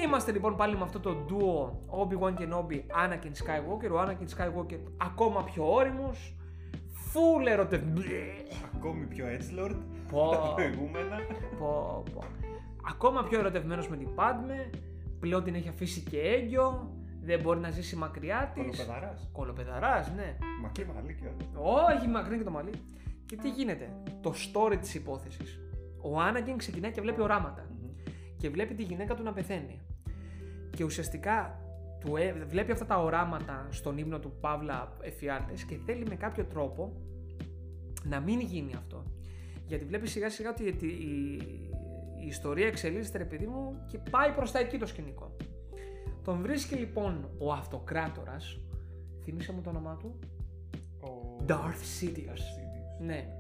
[0.05, 1.71] Είμαστε λοιπόν πάλι με αυτό το duo
[2.01, 3.91] Obi-Wan Kenobi, Anakin Skywalker.
[3.91, 6.35] Ο Anakin Skywalker ακόμα πιο ώριμος,
[7.13, 8.63] full ερωτευμένος.
[8.75, 9.77] Ακόμη πιο edgelord
[10.15, 10.31] Πω.
[10.31, 11.17] τα προηγούμενα.
[11.59, 12.25] Πω, πω.
[12.89, 14.79] Ακόμα πιο ερωτευμένος με την Padme,
[15.21, 16.93] πλέον την έχει αφήσει και έγκυο,
[17.23, 18.63] δεν μπορεί να ζήσει μακριά της.
[18.63, 19.29] Κολοπεδαράς.
[19.33, 20.37] Κολοπεδαράς, ναι.
[20.63, 21.93] Μακρύ μαλλί και όλα.
[21.95, 22.73] Όχι, μακρύ και το μαλλί.
[23.27, 23.89] Και τι γίνεται,
[24.21, 25.61] το story της υπόθεσης.
[26.03, 27.69] Ο Άναγκεν ξεκινάει και βλέπει οράματα.
[28.37, 29.81] Και βλέπει τη γυναίκα του να πεθαίνει.
[30.77, 31.61] Και ουσιαστικά
[32.01, 36.45] του, ε, βλέπει αυτά τα οράματα στον ύμνο του Παύλα Εφιάλτες και θέλει με κάποιο
[36.45, 36.93] τρόπο
[38.03, 39.05] να μην γίνει αυτό.
[39.75, 41.39] Γιατί βλέπεις σιγά σιγά ότι η, η,
[42.23, 45.37] η ιστορία εξελίσσεται ρε παιδί μου και πάει προς τα εκεί το σκηνικό.
[46.25, 48.61] Τον βρίσκει λοιπόν ο αυτοκράτορας,
[49.23, 50.19] θύμισε μου το όνομά του,
[51.01, 51.45] Ο...
[51.49, 51.55] Darth
[52.01, 52.07] Sidious.
[52.07, 52.41] Sidious.
[53.01, 53.37] Ναι.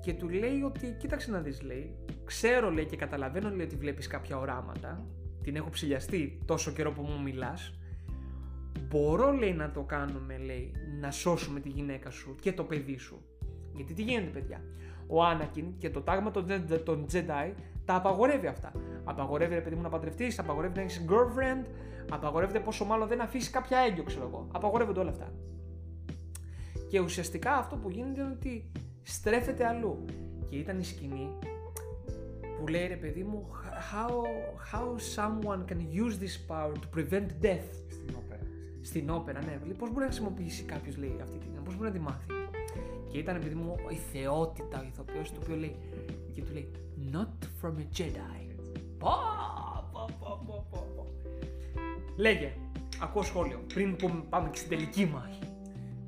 [0.00, 4.06] Και του λέει ότι, κοίταξε να δεις λέει, ξέρω λέει και καταλαβαίνω λέει ότι βλέπεις
[4.06, 5.06] κάποια οράματα,
[5.42, 7.78] την έχω ψηλιαστεί τόσο καιρό που μου μιλάς,
[8.88, 13.22] μπορώ λέει να το κάνουμε λέει, να σώσουμε τη γυναίκα σου και το παιδί σου.
[13.74, 14.64] Γιατί τι γίνεται παιδιά,
[15.06, 17.52] ο Άνακιν και το τάγμα των, Jedi- των Jedi
[17.84, 18.72] τα απαγορεύει αυτά.
[19.04, 21.66] Απαγορεύει ρε παιδί μου να παντρευτείς, απαγορεύει να έχεις girlfriend,
[22.10, 24.48] απαγορεύεται πόσο μάλλον δεν αφήσεις κάποια έγκυο ξέρω εγώ.
[24.52, 25.32] Απαγορεύονται όλα αυτά.
[26.88, 28.70] Και ουσιαστικά αυτό που γίνεται είναι ότι
[29.02, 30.04] στρέφεται αλλού.
[30.48, 31.28] Και ήταν η σκηνή
[32.58, 33.46] που λέει ρε παιδί μου
[33.92, 34.10] how,
[34.72, 34.86] how
[35.16, 38.42] someone can use this power to prevent death Στην όπερα.
[38.80, 39.58] στην όπερα, ναι.
[39.64, 42.26] Λέει, πώς μπορεί να χρησιμοποιήσει κάποιος λέει αυτή την, πώς μπορεί να τη μάθει.
[43.16, 45.76] Και ήταν επειδή μου η θεότητα ο ηθοποιός το οποίος λέει
[46.32, 46.70] και του λέει
[47.12, 48.46] not from a Jedi.
[48.98, 49.10] Πω,
[49.92, 51.06] πω, πω, πω, πω, πω.
[52.16, 52.52] Λέγε,
[53.02, 55.38] ακούω σχόλιο πριν που πάμε και στην τελική μάχη.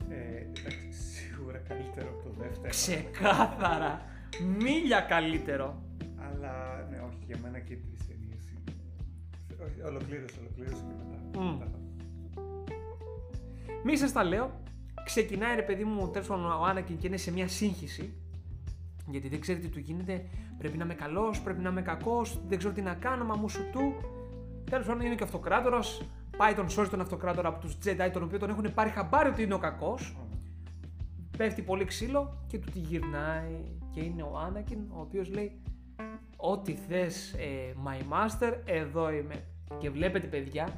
[0.09, 2.69] Ε, εντάξει, σίγουρα καλύτερο από το δεύτερο.
[2.69, 4.03] Ξεκάθαρα,
[4.59, 5.83] μίλια καλύτερο.
[6.17, 8.77] Αλλά ναι, όχι, για μένα και οι τρεις ταινίες είναι...
[9.67, 11.41] Όχι, ολοκλήρωσε, ολοκλήρωσε και μετά.
[11.45, 11.53] Μμ.
[11.59, 11.79] μετά θα-
[13.85, 14.61] Μη σας τα λέω.
[15.09, 18.13] Ξεκινάει ρε παιδί μου τέλος πάντων ο Άνακιν και είναι σε μια σύγχυση.
[19.07, 20.25] Γιατί δεν ξέρει τι του γίνεται.
[20.59, 23.49] Πρέπει να είμαι καλός, πρέπει να είμαι κακός, δεν ξέρω τι να κάνω, μα μου
[23.49, 23.95] σου του.
[24.71, 26.03] Τέλος πάντων είναι και αυτοκράτορας.
[26.37, 29.43] Πάει τον σώζει τον αυτοκράτορα από τους Jedi, τον οποίο τον έχουν πάρει χαμπάρι ότι
[29.43, 30.17] είναι ο κακός.
[31.37, 33.65] Πέφτει πολύ ξύλο και του τη γυρνάει.
[33.91, 35.61] Και είναι ο Άνακιν, ο οποίος λέει:
[36.37, 39.45] Ό,τι θες, ε, my master, εδώ είμαι.
[39.79, 40.69] Και βλέπετε, παιδιά,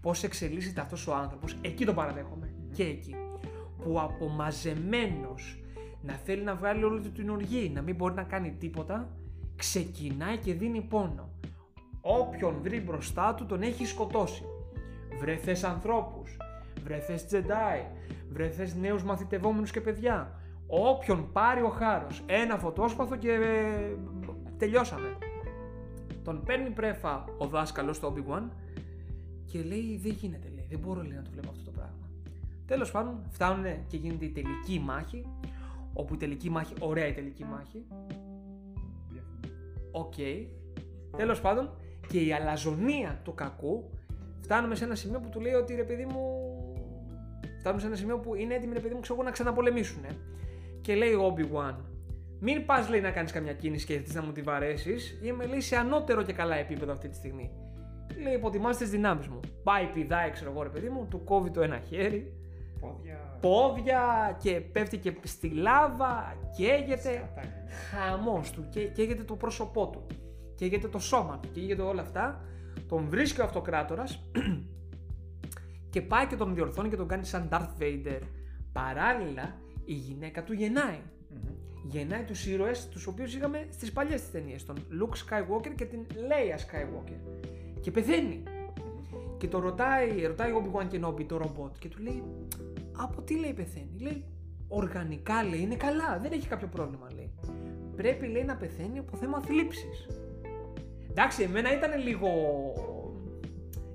[0.00, 1.56] πώς εξελίσσεται αυτός ο άνθρωπος.
[1.60, 2.54] Εκεί τον παραδέχομαι.
[2.72, 3.14] Και εκεί.
[3.84, 5.58] Που απομαζεμένος
[6.02, 9.08] να θέλει να βγάλει όλη του την οργή, να μην μπορεί να κάνει τίποτα,
[9.56, 11.28] ξεκινάει και δίνει πόνο.
[12.00, 14.44] Όποιον βρει μπροστά του τον έχει σκοτώσει.
[15.18, 16.36] Βρε θες ανθρώπους,
[16.84, 17.86] βρε θες Jedi,
[18.30, 20.40] βρε θες νέους μαθητευόμενους και παιδιά.
[20.66, 23.96] Όποιον πάρει ο χάρος, ένα φωτόσπαθο και ε,
[24.58, 25.18] τελειώσαμε.
[26.24, 28.48] Τον παίρνει πρέφα ο δάσκαλός του ο Obi-Wan
[29.44, 31.73] και λέει δεν γίνεται, λέει, δεν μπορώ λέει, να το βλέπω αυτό το πράγμα.
[32.66, 35.26] Τέλος πάντων φτάνουν και γίνεται η τελική μάχη,
[35.92, 37.86] όπου η τελική μάχη, ωραία η τελική μάχη,
[39.08, 39.54] Διαφωνώ.
[39.92, 40.14] Οκ.
[41.16, 41.70] Τέλος πάντων,
[42.08, 43.90] και η αλαζονία του κακού
[44.40, 46.22] φτάνουμε σε ένα σημείο που του λέει ότι ρε παιδί μου.
[47.58, 50.04] Φτάνουμε σε ένα σημείο που είναι έτοιμοι ρε παιδί μου ξέρω εγώ, να ξαναπολεμήσουν.
[50.80, 51.74] Και λέει ο Obi-Wan,
[52.40, 55.18] μην πας λέει να κάνεις καμιά κίνηση και θες να μου τη βαρέσεις.
[55.22, 57.50] Είμαι λέει σε ανώτερο και καλά επίπεδο αυτή τη στιγμή.
[58.22, 59.40] Λέει υποτιμάς τις δυνάμεις μου.
[59.62, 62.32] Πάει, πηδάει, ξέρω εγώ ρε παιδί μου, του κόβει το ένα χέρι,
[62.92, 63.38] Πόδια...
[63.40, 67.12] πόδια και πέφτει και στη λάβα, καίγεται.
[67.12, 67.42] Σκατά.
[67.90, 68.68] χαμός του.
[68.70, 70.06] Και καίγεται το πρόσωπό του.
[70.54, 71.50] Καίγεται το σώμα του.
[71.50, 72.44] Καίγεται όλα αυτά.
[72.88, 74.30] Τον βρίσκει ο αυτοκράτορας
[75.92, 78.20] και πάει και τον διορθώνει και τον κάνει σαν Darth Vader.
[78.72, 79.54] Παράλληλα
[79.84, 81.00] η γυναίκα του γεννάει.
[81.30, 81.90] Μμμ.
[81.90, 86.06] γεννάει τους ήρωες τους οποίους είχαμε στις παλιές τις ταινίες τον Luke Skywalker και την
[86.10, 87.18] Leia Skywalker.
[87.80, 88.42] Και πεθαίνει
[89.36, 92.22] και το ρωτάει, ρωτάει ο Obi-Wan Kenobi το ρομπότ και του λέει
[92.96, 94.24] από τι λέει πεθαίνει; Λέει
[94.68, 97.30] οργανικά λέει είναι καλά, δεν έχει κάποιο πρόβλημα λέει.
[97.96, 100.06] Πρέπει λέει να πεθαίνει από θέμα θλίψης.
[101.10, 102.28] Εντάξει, εμένα ήταν λίγο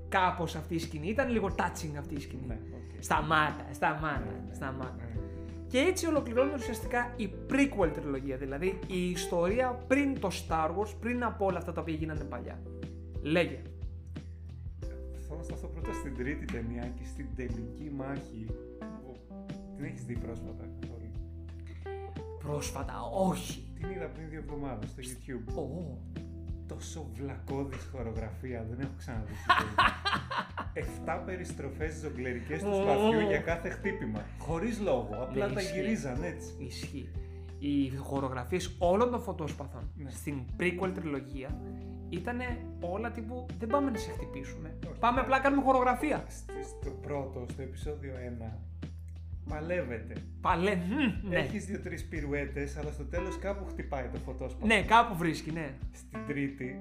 [0.08, 2.42] κάπως αυτή η σκηνή, ήταν λίγο touching αυτή η σκηνή.
[2.46, 3.02] Ναι, οκ.
[3.02, 4.94] Σταμάτα, σταμάτα, σταμάτα.
[4.98, 5.20] Ναι.
[5.66, 11.24] Και έτσι ολοκληρώνεται ουσιαστικά η prequel τριλογία, δηλαδή η ιστορία πριν το Star Wars, πριν
[11.24, 12.62] από όλα αυτά τα οποία γίνανε παλιά.
[13.22, 13.62] Λέγε.
[15.42, 18.46] Θέλω να σταθώ πρώτα στην τρίτη ταινία και στην τελική μάχη.
[19.04, 19.16] που
[19.76, 21.10] Την έχεις δει πρόσφατα καθόλου.
[22.38, 22.94] Πρόσφατα,
[23.28, 23.72] όχι.
[23.80, 25.54] Την είδα πριν δύο εβδομάδες στο YouTube.
[25.58, 25.98] Ω,
[26.66, 29.32] Τόσο βλακώδης χορογραφία, δεν έχω ξαναδεί.
[30.82, 32.80] Εφτά περιστροφές ζογκλερικές του Ω.
[32.82, 34.24] σπαθιού για κάθε χτύπημα.
[34.38, 35.80] Χωρίς λόγο, απλά Ναι, τα ισχύει.
[35.80, 36.54] γυρίζαν έτσι.
[36.58, 37.08] Ισχύει.
[37.58, 40.10] Οι χορογραφίες όλων των φωτόσπαθων Ναι.
[40.10, 41.60] στην prequel τριλογία
[42.10, 42.38] ήταν
[42.80, 44.76] όλα τύπου δεν πάμε να σε χτυπήσουμε.
[44.90, 44.98] Όχι.
[44.98, 46.24] Πάμε απλά να κάνουμε χορογραφία.
[46.28, 48.58] Στη- Στο πρώτο, στο επεισόδιο 1,
[49.48, 50.14] παλεύεται.
[50.40, 51.36] Παλέ, μμ, ναι.
[51.36, 54.66] Έχεις δύο-τρεις πυρουέτες, αλλά στο τέλος κάπου χτυπάει το φωτόσπαθο.
[54.66, 55.74] Ναι, κάπου βρίσκει, ναι.
[55.92, 56.78] Στην τρίτη,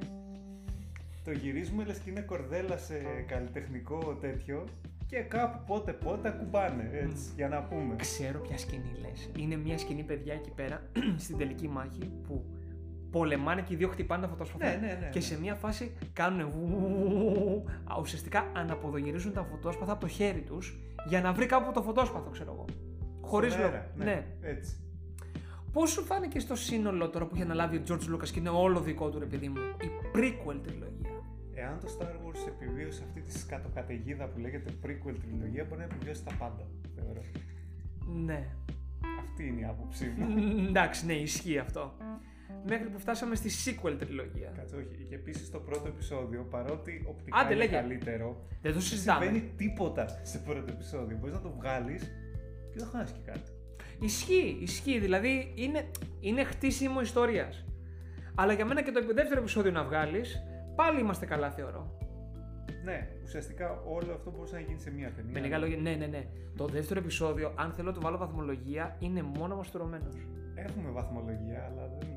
[1.23, 2.95] το γυρίζουμε λες και είναι κορδέλα σε
[3.27, 4.63] καλλιτεχνικό τέτοιο
[5.07, 7.95] και κάπου πότε πότε ακουμπάνε, έτσι, για να πούμε.
[7.95, 9.30] Ξέρω ποια σκηνή λες.
[9.38, 10.82] Είναι μια σκηνή, παιδιά, εκεί πέρα,
[11.23, 12.45] στην τελική μάχη, που
[13.12, 14.66] πολεμάνε και οι δύο χτυπάνε τα φωτόσπαθα.
[14.66, 15.10] Ναι, ναι, ναι.
[15.12, 15.26] Και ναι.
[15.26, 21.22] σε μια φάση κάνουν βου- α, ουσιαστικά αναποδογυρίζουν τα φωτόσπαθα από το χέρι τους για
[21.22, 22.66] να βρει κάπου το φωτόσπαθο, ξέρω εγώ.
[23.22, 23.74] Χωρίς Στον λόγο.
[23.76, 24.26] αέρα, Ναι.
[24.41, 24.76] Έτσι.
[25.74, 28.80] Πώς σου φάνηκε στο σύνολο τώρα που είχε αναλάβει ο George Lucas και είναι όλο
[28.80, 31.10] δικό του, ρε παιδί μου, η prequel τριλογία;
[31.53, 36.24] Εάν το Star Wars επιβίωσε αυτή τη σκατοκαταιγίδα που λέγεται prequel τριλογία, μπορεί να επιβιώσει
[36.24, 36.68] τα πάντα.
[36.95, 37.22] Θεωρώ.
[38.26, 38.47] Ναι.
[39.20, 40.26] Αυτή είναι η άποψή μου.
[40.62, 41.93] Μ, Εντάξει, ναι, ισχύει αυτό.
[42.68, 44.52] Μέχρι που φτάσαμε στη sequel τριλογία.
[44.58, 45.06] Κάτσε, όχι.
[45.10, 47.76] Και επίσης το πρώτο επεισόδιο, παρότι οπτικά Άντε, είναι λέγε.
[47.76, 49.26] καλύτερο, Δεν το δεν συζητάμε.
[49.26, 51.18] συμβαίνει τίποτα σε πρώτο επεισόδιο.
[51.18, 52.02] Μπορείς να το βγάλεις
[52.72, 53.52] και δεν χάσεις και κάτι.
[54.00, 55.00] Ισχύει, ισχύει.
[55.00, 55.89] Δηλαδή είναι,
[56.20, 57.66] είναι χτίσιμο ιστορίας.
[58.36, 60.43] Αλλά για μένα και το δεύτερο επεισόδιο να βγάλεις,
[60.76, 61.97] πάλι είμαστε καλά, θεωρώ.
[62.84, 65.32] Ναι, ουσιαστικά όλο αυτό μπορούσε να γίνει σε μία ταινία.
[65.32, 66.26] Με λίγα λόγια, ναι, ναι, ναι.
[66.58, 70.08] Το δεύτερο επεισόδιο, αν θέλω να του βάλω βαθμολογία, είναι μόνο μαστουρωμένο.
[70.56, 72.08] Έχουμε βαθμολογία, αλλά δεν,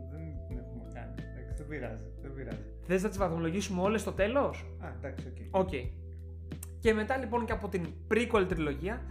[1.62, 2.04] δεν πειράζει.
[2.22, 2.62] Δεν πειράζει.
[2.86, 5.60] Θες να τις βαθμολογήσουμε όλες στο τέλος; Α, εντάξει, OK.
[5.64, 5.70] OK.
[6.78, 9.02] Και μετά λοιπόν και από την prequel τριλογία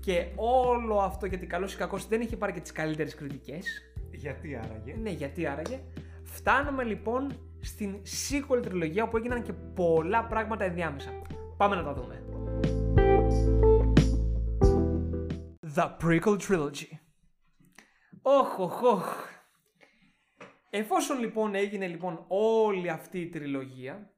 [0.00, 3.66] και όλο αυτό γιατί καλός ή κακός δεν είχε πάρει και τις καλύτερες κριτικές.
[4.10, 5.80] Γιατί άραγε; Ναι, γιατί άραγε.
[6.22, 11.10] Φτάνουμε λοιπόν στην sequel τριλογία που έγιναν και πολλά πράγματα ενδιάμεσα.
[11.56, 12.22] Πάμε να τα δούμε.
[15.74, 16.98] The Prequel Trilogy.
[18.22, 19.32] Όχ, οχ, οχ.
[20.76, 24.14] Εφόσον λοιπόν έγινε λοιπόν όλη αυτή η τριλογία,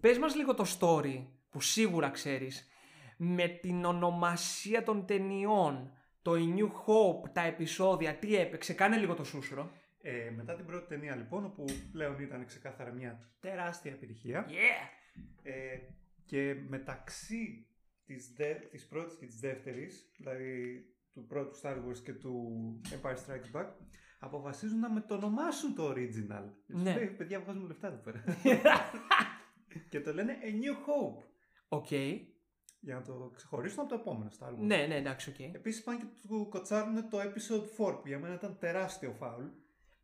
[0.00, 2.68] πες μας λίγο το story που σίγουρα ξέρεις,
[3.16, 5.92] με την ονομασία των ταινιών,
[6.22, 9.72] το A New Hope, τα επεισόδια, τι έπαιξε, κάνε λίγο το σούσουρο.
[10.02, 14.88] Ε, μετά την πρώτη ταινία λοιπόν, όπου πλέον ήταν ξεκάθαρα μια τεράστια επιτυχία, Yeah!
[15.42, 15.78] ε,
[16.26, 17.66] και μεταξύ
[18.04, 22.60] της, δε, της πρώτης και της δεύτερης, δηλαδή του πρώτου Star Wars και του
[22.90, 23.68] Empire Strikes Back,
[24.20, 26.44] αποφασίζουν να μετονομάσουν το original.
[26.66, 26.90] Ναι.
[26.90, 28.24] Σου λέει, παιδιά, βγάζουμε λεφτά εδώ πέρα.
[29.90, 31.22] και το λένε A New Hope.
[31.68, 31.90] OK.
[32.82, 34.58] Για να το ξεχωρίσουν από το επόμενο Star Wars.
[34.58, 35.38] Ναι, ναι, εντάξει, οκ.
[35.54, 39.44] Επίσης πάνε και του κοτσάρουν το episode 4 που για μένα ήταν τεράστιο φάουλ.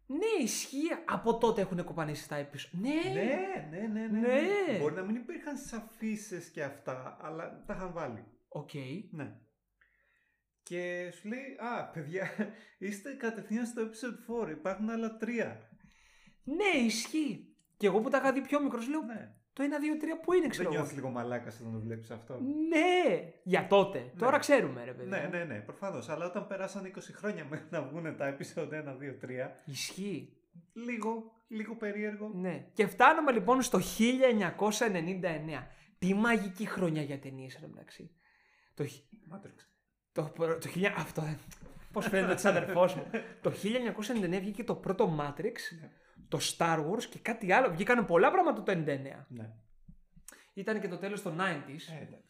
[0.07, 0.89] Ναι, ισχύει.
[1.07, 2.91] Από τότε έχουν κοπανίσει τα επεισόδια.
[2.91, 3.13] Ναι.
[3.13, 4.79] Ναι, ναι, ναι, ναι, Ναι.
[4.79, 8.25] Μπορεί να μην υπήρχαν σ' αφίσες και αυτά, αλλά τα είχαν βάλει.
[8.49, 8.71] Οκ.
[9.11, 9.37] Ναι.
[10.69, 12.31] Και σου λέει, α, παιδιά,
[12.79, 15.69] είστε κατευθείαν στο episode 4, υπάρχουν άλλα τρία.
[16.45, 17.57] Ναι, ισχύει.
[17.77, 19.35] Και εγώ που τα είχα δει πιο μικρός, λέω Ναι.
[19.53, 20.77] το 1, 2, 3 που είναι, Δεν ξέρω εγώ.
[20.77, 24.13] νιώθεις λίγο μαλάκας όταν το βλέπεις αυτό; Ναι, για τότε.
[24.19, 25.09] Τώρα ξέρουμε, ρε παιδί.
[25.09, 25.31] Ναι, μου.
[25.31, 26.09] ναι, ναι, προφανώς.
[26.09, 30.37] Αλλά όταν περάσαν 20 χρόνια μέχρι να βγουν τα episode 1, 2, 3, Ισχύει.
[30.73, 32.31] λίγο, λίγο περίεργο.
[32.35, 32.67] Ναι.
[32.73, 35.67] Και φτάνουμε λοιπόν στο 1999.
[35.99, 38.11] Τι μαγική χρονιά για ταινίες, ρε μεταξύ.
[38.75, 39.67] Το, χι- Matrix.
[40.17, 41.37] Το, προ- το, χιλιά- αυτό.
[41.93, 43.11] Πώς φαίνεται τη αδερφό μου.
[43.41, 45.91] το 1999 βγήκε το πρώτο Matrix, Ναι.
[46.29, 47.71] το Star Wars και κάτι άλλο.
[47.71, 49.27] Βγήκαν πολλά πράγματα το 99.
[49.29, 49.51] Ναι.
[50.55, 51.93] Ήταν και το τέλος των 90s.
[51.93, 52.25] Ε, εντάξει.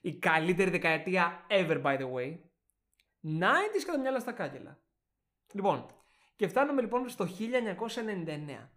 [0.00, 2.38] Η καλύτερη δεκαετία ever, by the way.
[3.22, 4.80] 90s κατά μυαλά στα κάγκελα.
[5.52, 5.86] Λοιπόν,
[6.36, 8.70] και φτάνουμε λοιπόν στο 1999.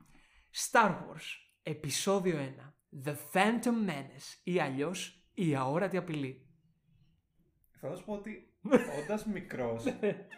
[0.72, 1.26] Star Wars,
[1.64, 2.74] επεισόδιο 1.
[3.06, 6.48] The Phantom Menace ή αλλιώς η αόρατη απειλή.
[7.90, 8.48] Θα σου πω ότι
[9.04, 9.84] όντας μικρός,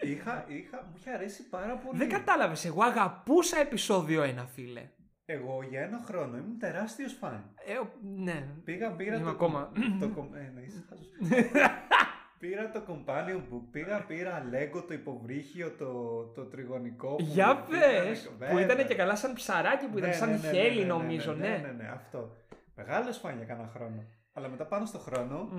[0.02, 1.98] είχα, είχα, μου είχε αρέσει πάρα πολύ.
[1.98, 4.90] Δεν κατάλαβες, εγώ αγαπούσα επεισόδιο 1, φίλε.
[5.26, 7.54] Εγώ για ένα χρόνο ήμουν τεράστιος φαν.
[7.66, 7.92] Ε, ο-
[8.24, 8.48] ναι.
[8.64, 9.30] Πήγα, πήρα Είμαι το.
[9.30, 9.72] ακόμα.
[10.02, 11.08] το κομ- ε, ναι, είσαι χάζος.
[12.40, 17.16] πήρα το companion book, πήγα, πήρα Lego το υποβρύχιο, το, το τριγωνικό.
[17.16, 18.62] που Για πήγανε- πες, που βέβαια.
[18.62, 21.34] ήταν και καλά σαν ψαράκι που ήταν Ναι, σαν ναι, ναι, χέλι ναι, ναι, νομίζω,
[21.34, 21.48] ναι.
[21.48, 21.58] ναι.
[21.58, 22.36] Ναι, ναι, ναι, αυτό.
[22.76, 24.04] Μεγάλο φαν για κάνα χρόνο.
[24.34, 25.58] Αλλά μετά πάνω στο χρόνο, Μμ.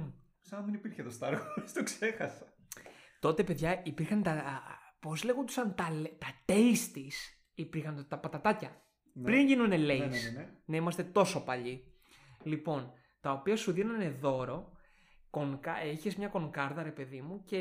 [0.48, 2.54] Σαν να μην υπήρχε το Star Wars, το ξέχασα.
[3.20, 4.62] Τότε, παιδιά, υπήρχαν τα.
[5.00, 7.36] Πώς λέγονταν τα, λε- τα tasties.
[7.54, 8.82] Υπήρχαν τα πατατάκια.
[9.12, 9.22] Ναι.
[9.22, 9.74] Πριν γίνουν Lays.
[9.74, 10.48] Ναι, ναι, ναι, ναι.
[10.64, 11.84] Να είμαστε τόσο παλιοί.
[12.42, 14.72] Λοιπόν, τα οποία σου δίνανε δώρο.
[15.30, 15.84] Κονκα...
[15.84, 17.60] Είχε μια κονκάρδα, ρε παιδί μου, και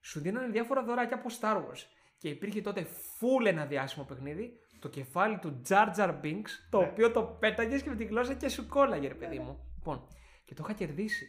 [0.00, 1.82] σου δίνανε διάφορα δωράκια από Star Wars.
[2.18, 6.86] Και υπήρχε τότε full ένα διάσημο παιχνίδι, το κεφάλι του Jar Jar Binks, το Ναι.
[6.86, 9.72] οποίο το πέταγες και με τη γλώσσα και σου κόλλαγε, ρε παιδί μου.
[9.76, 10.08] Λοιπόν,
[10.44, 11.26] και το είχα κερδίσει.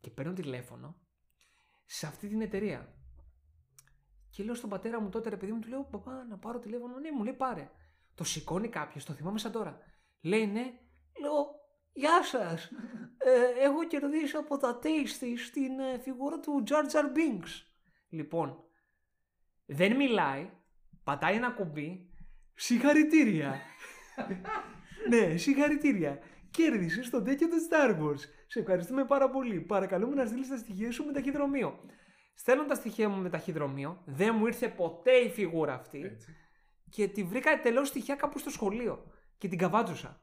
[0.00, 0.96] Και παίρνω τηλέφωνο
[1.84, 2.94] σε αυτή την εταιρεία.
[4.30, 6.98] Και λέω στον πατέρα μου τότε, ρε παιδί μου, του λέω: Παπά, να πάρω τηλέφωνο.
[6.98, 7.70] Ναι, μου λέει: Πάρε.
[8.14, 9.78] Το σηκώνει κάποιος, το θυμάμαι σαν τώρα.
[10.20, 10.72] Λέει ναι.
[11.20, 11.60] Λέω:
[11.92, 12.70] Γεια σας.
[13.18, 17.64] Ε, έχω κερδίσει από τα Tasty στην ε, φιγούρα του Jar Jar Binks.
[18.08, 18.64] Λοιπόν,
[19.66, 20.50] δεν μιλάει,
[21.04, 22.10] πατάει ένα κουμπί.
[22.54, 23.60] Συγχαρητήρια.
[25.10, 26.18] ναι, συγχαρητήρια.
[26.50, 28.18] Κέρδισες το τέτοιο του Star Wars.
[28.46, 29.60] Σε ευχαριστούμε πάρα πολύ.
[29.60, 31.80] Παρακαλούμε να στείλεις τα στοιχεία σου με ταχυδρομείο.
[32.34, 34.02] Στέλνω τα στοιχεία μου με ταχυδρομείο.
[34.04, 36.00] Δεν μου ήρθε ποτέ η φιγούρα αυτή.
[36.04, 36.34] Έτσι.
[36.90, 39.04] και τη βρήκα εντελώς τυχαία κάπου στο σχολείο
[39.38, 40.20] και την καβάτζωσα.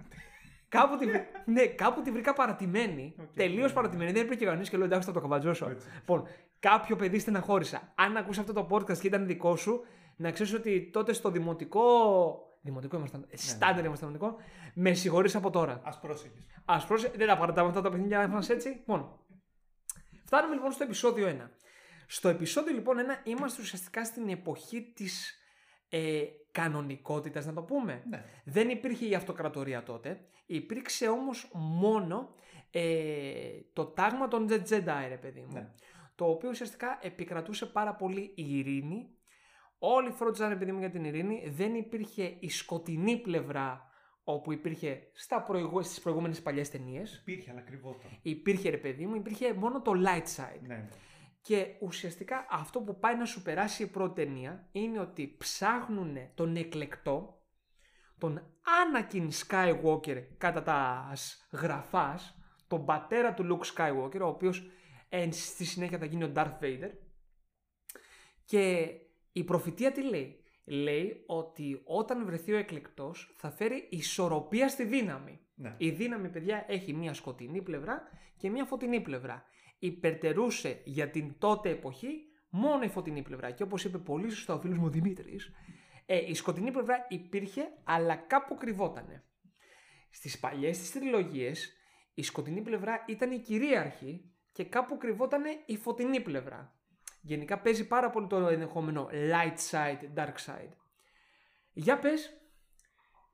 [0.68, 3.14] κάπου, τη, βρή- ναι, κάπου τη βρήκα παρατημένη.
[3.20, 3.26] Οκ.
[3.34, 4.12] Τελείως παρατημένη.
[4.12, 5.68] Δεν υπήρχε κανείς και λέω εντάξει θα το καβατζώσω.
[5.68, 5.88] Έτσι.
[5.94, 6.26] Λοιπόν,
[6.60, 7.92] κάποιο παιδί στεναχώρησα.
[7.94, 9.80] Αν ακούσει αυτό το podcast και ήταν δικό σου,
[10.16, 11.84] να ξέρεις ότι τότε στο δημοτικό.
[12.66, 13.26] Δημοτικό ήμασταν.
[13.32, 14.40] Στάντερ ήμασταν δημοτικό.
[14.74, 15.80] Με συγχωρείς από τώρα.
[15.84, 16.46] Α πρόσεχες.
[16.64, 18.68] Α πρόσεχες, δεν τα παρατάμε αυτά τα παιχνίδια να είμαστε έτσι.
[18.68, 19.18] Λοιπόν,
[20.24, 21.50] φτάνουμε λοιπόν στο επεισόδιο 1.
[22.06, 25.34] Στο επεισόδιο λοιπόν 1 είμαστε ουσιαστικά στην εποχή της
[25.88, 28.02] ε, κανονικότητας να το πούμε.
[28.08, 28.24] Ναι.
[28.44, 30.20] Δεν υπήρχε η αυτοκρατορία τότε.
[30.46, 32.34] Υπήρξε όμως μόνο
[32.70, 35.52] ε, το τάγμα των Jedi, ρε παιδί μου.
[35.52, 35.68] Ναι.
[36.14, 39.15] Το οποίο ουσιαστικά επικρατούσε πάρα πολύ η ειρήνη.
[39.78, 41.48] Όλοι φρόντιζαν, ρε παιδί μου, για την ειρήνη.
[41.48, 43.90] Δεν υπήρχε η σκοτεινή πλευρά
[44.24, 45.82] όπου υπήρχε στα προηγου...
[45.82, 47.16] στις προηγούμενες παλιές ταινίες.
[47.16, 48.18] Υπήρχε, αλλά κρυβόταν.
[48.22, 50.60] Υπήρχε, ρε παιδί μου, υπήρχε μόνο το light side.
[50.60, 50.88] Ναι, ναι.
[51.40, 56.56] Και ουσιαστικά αυτό που πάει να σου περάσει η πρώτη ταινία είναι ότι ψάχνουν τον
[56.56, 57.40] εκλεκτό,
[58.18, 61.12] τον Anakin Skywalker κατά τα
[61.52, 64.70] γραφάς, τον πατέρα του Luke Skywalker, ο οποίος
[65.08, 66.90] ε, στη συνέχεια θα γίνει ο Darth Vader.
[68.44, 68.90] Και
[69.36, 75.40] η προφητεία τι λέει; Λέει ότι όταν βρεθεί ο εκλεκτός θα φέρει ισορροπία στη δύναμη.
[75.54, 75.74] ναι.
[75.78, 78.02] Η δύναμη, παιδιά, έχει μία σκοτεινή πλευρά
[78.36, 79.44] και μία φωτεινή πλευρά.
[79.78, 82.08] Υπερτερούσε για την τότε εποχή
[82.50, 83.50] μόνο η φωτεινή πλευρά.
[83.50, 85.52] Και όπως είπε πολύ σωστά ο φίλος μου Δημήτρης,
[86.06, 89.24] ε, η σκοτεινή πλευρά υπήρχε, αλλά κάπου κρυβότανε.
[90.10, 91.72] Στις παλιές της τριλογίες,
[92.14, 96.75] η σκοτεινή πλευρά ήταν η κυρίαρχη και κάπου κρυβότανε η φωτεινή πλευρά.
[97.26, 100.72] Γενικά παίζει πάρα πολύ το ενδεχόμενο light side, dark side.
[101.72, 102.40] Για πες,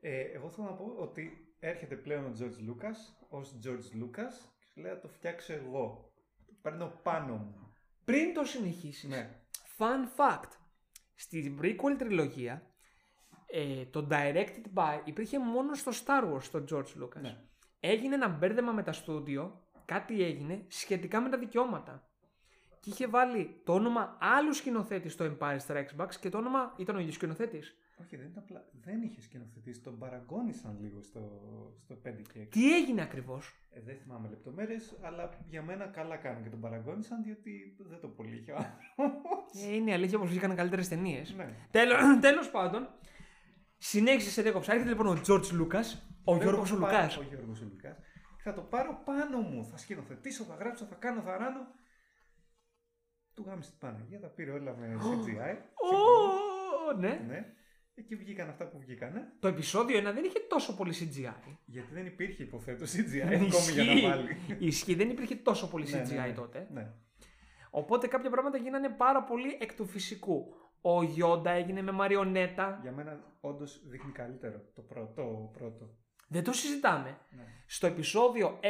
[0.00, 4.64] Ε, εγώ θέλω να πω ότι έρχεται πλέον ο George Lucas ως George Lucas και
[4.72, 6.12] σου λέει να το φτιάξω εγώ.
[6.46, 7.74] Το παίρνω πάνω μου.
[8.04, 9.40] πριν το συνεχίσεις, Ναι.
[9.78, 10.50] Fun fact.
[11.14, 12.66] Στην prequel τριλογία,
[13.46, 17.20] ε, το directed by υπήρχε μόνο στο Star Wars, το George Lucas.
[17.20, 17.44] Ναι.
[17.80, 22.06] Έγινε ένα μπέρδεμα με τα στούντιο, κάτι έγινε σχετικά με τα δικαιώματα.
[22.82, 26.96] Και είχε βάλει το όνομα άλλου σκηνοθέτη στο Empire Strikes Back και το όνομα ήταν
[26.96, 27.76] ο ίδιος σκηνοθέτης.
[28.00, 28.64] Όχι, δεν ήταν απλά.
[28.84, 29.80] Δεν είχε σκηνοθετήσει.
[29.80, 31.20] Τον παραγώνισαν λίγο στο,
[31.84, 32.46] στο 5 και 6.
[32.50, 37.22] Τι έγινε ακριβώς; Ε, δεν θυμάμαι λεπτομέρειες, αλλά για μένα καλά κάνουν και τον παραγώνισαν
[37.22, 39.62] διότι δεν το πολύ είχε ο άνθρωπος.
[39.68, 41.34] Ε, είναι η αλήθεια πως βγήκαν καλύτερες ταινίες.
[41.36, 41.56] ναι.
[41.70, 42.88] Τέλος, τέλος πάντων,
[43.78, 44.72] συνέχισε σε δέκοψα.
[44.72, 47.16] Έρχεται λοιπόν ο George Lucas, ο Δεν Γιώργος το ο πάρω- Λουκάς.
[47.16, 47.96] Ο Γιώργος ο Λουκάς.
[48.36, 49.64] Και θα το πάρω πάνω μου.
[49.64, 51.60] Θα σκηνοθετήσω, θα γράψω, θα κάνω, θα ράνω.
[53.42, 55.56] Του γάμισε την Παναγία, τα πήρε όλα με CGI.
[55.74, 57.24] Ω, ναι.
[57.26, 57.52] Ναι.
[57.94, 59.32] Εκεί βγήκαν αυτά που βγήκανε.
[59.38, 61.56] Το επεισόδιο 1 δεν είχε τόσο πολύ CGI.
[61.64, 64.06] Γιατί δεν υπήρχε υποθέτω CGI ακόμη για να Ισχύει.
[64.06, 64.36] βάλει.
[64.58, 66.32] Ισχύει, δεν υπήρχε τόσο πολύ Ναι, CGI ναι, ναι.
[66.32, 66.68] τότε.
[66.72, 66.92] Ναι.
[67.70, 70.54] Οπότε κάποια πράγματα γίνανε πάρα πολύ εκ του φυσικού.
[70.80, 72.78] Ο Γιόντα έγινε με μαριονέτα.
[72.82, 75.14] Για μένα όντως δείχνει καλύτερο το πρώτο.
[75.14, 75.96] Το πρώτο.
[76.32, 77.18] Δεν το συζητάμε.
[77.30, 77.42] Ναι.
[77.66, 78.66] Στο επεισόδιο 1,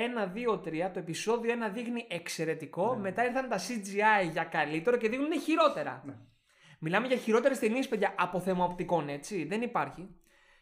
[0.50, 2.94] 2, 3, το επεισόδιο 1 δείχνει εξαιρετικό.
[2.94, 3.00] Ναι.
[3.00, 6.02] Μετά ήρθαν τα CGI για καλύτερο και δείχνουν χειρότερα.
[6.06, 6.14] Ναι.
[6.78, 9.44] Μιλάμε για χειρότερες ταινίες, παιδιά, από θέμα οπτικών, έτσι.
[9.44, 10.08] Δεν υπάρχει.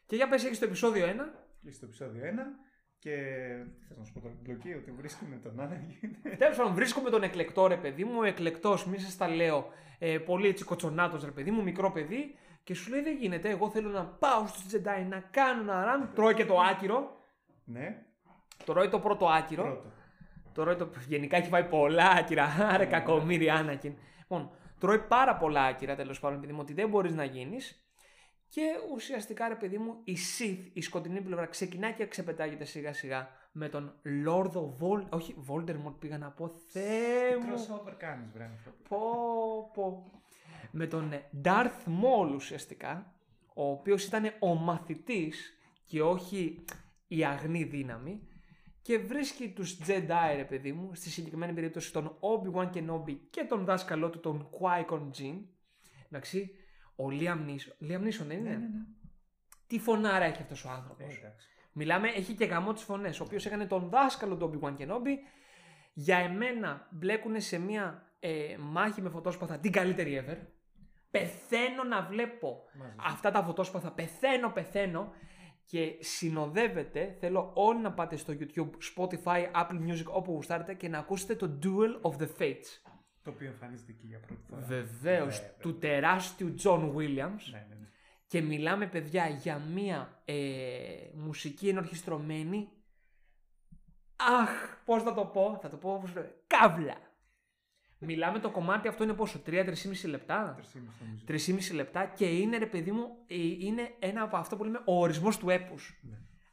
[0.07, 1.09] Και για πες έχεις το επεισόδιο 1.
[1.62, 2.26] Κλείσει το επεισόδιο 1
[2.98, 3.14] και.
[3.78, 6.16] Τι θες να σου πω τώρα, την πλοκή ότι βρίσκουμε τον Άναγιν.
[6.38, 8.18] Τέλος πάντων, βρίσκουμε τον εκλεκτό ρε παιδί μου.
[8.18, 9.66] Ο εκλεκτός, μη σας τα λέω,
[9.98, 12.34] ε, πολύ έτσι κοτσονάτος ρε παιδί μου, μικρό παιδί.
[12.71, 13.49] Και σου λέει: Δεν γίνεται.
[13.51, 16.11] Εγώ θέλω να πάω στους Jedi να κάνω ένα ραν.
[16.14, 17.16] Τρώει και το άκυρο.
[17.64, 18.03] ναι,
[18.64, 19.62] Τρώει το πρώτο άκυρο.
[19.62, 19.93] πρώτο.
[20.53, 20.91] Τρώει το.
[21.07, 22.45] Γενικά έχει φάει πολλά άκυρα.
[22.71, 22.91] Άρε Ναι.
[22.91, 23.95] κακομίρι Άνακιν.
[24.18, 24.51] Λοιπόν,
[24.81, 27.85] τρώει πάρα πολλά άκυρα τέλος πάντων, παιδί μου, ότι δεν μπορείς να γίνεις.
[28.49, 28.62] Και
[28.95, 33.68] ουσιαστικά, ρε παιδί μου, η Sith, η σκοτεινή πλευρά, ξεκινάει και ξεπετάγεται σιγά σιγά με
[33.68, 33.93] τον
[34.27, 35.07] Lord of Vol...
[35.11, 36.49] Όχι, Voldemort πήγα να πω.
[36.68, 37.55] Θεέ Τι μου.
[37.57, 38.77] crossover κάνεις, βρε άνθρωπο.
[38.89, 39.01] Πω,
[39.75, 40.11] πω.
[40.70, 43.14] Με τον ε, Darth Maul ουσιαστικά,
[43.54, 46.64] ο οποίος ήταν ο μαθητής και όχι
[47.06, 48.28] η αγνή δύναμη
[48.82, 53.64] και βρίσκει τους Jedi ρε παιδί μου, στη συγκεκριμένη περίπτωση τον Obi-Wan Kenobi και τον
[53.64, 55.38] δάσκαλό του τον Qui-Gon Jinn.
[56.06, 56.50] Εντάξει,
[56.96, 58.84] ο Liam Neeson, Liam Neeson δεν είναι; Ναι, ναι, ναι.
[59.66, 61.48] Τι φωνάρα έχει αυτός ο άνθρωπος; Ε, εντάξει.
[61.72, 63.20] Μιλάμε, έχει και γαμό τις φωνές.
[63.20, 65.16] Ο οποίος έκανε τον δάσκαλο του Obi-Wan Kenobi.
[65.92, 70.37] Για εμένα μπλέκουν σε μια ε, μάχη με φωτόσπαθα την καλύτερη ever.
[71.11, 72.95] Πεθαίνω να βλέπω Μαζί.
[72.97, 73.93] αυτά τα φωτόσπαθα.
[73.93, 75.12] Πεθαίνω, πεθαίνω.
[75.64, 80.99] Και συνοδεύεται, θέλω όλοι να πάτε στο YouTube, Spotify, Apple Music, όπου γουστάρετε και να
[80.99, 82.91] ακούσετε το Duel of the Fates.
[83.23, 84.62] Το οποίο εμφανίζεται εκεί για πρώτη φορά.
[84.62, 85.55] Βεβαίως, Βέβαια.
[85.61, 87.43] του τεράστιου John Williams.
[87.51, 87.87] Ναι, ναι, ναι.
[88.27, 90.35] Και μιλάμε, παιδιά, για μία ε,
[91.14, 92.68] μουσική ενορχιστρωμένη.
[94.16, 94.51] Αχ,
[94.85, 96.97] πώς θα το πω, θα το πω όπως λέω, καύλα.
[98.03, 101.24] Μιλάμε το κομμάτι αυτό είναι πόσο, 3-3,5 λεπτά; 3,5 νομίζω.
[101.26, 105.01] 3,5 λεπτά και είναι ρε παιδί μου, ε, είναι ένα από αυτό που λέμε ο
[105.01, 106.01] ορισμός του έπους.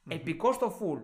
[0.03, 0.15] Ναι.
[0.15, 1.01] Επικός στο full.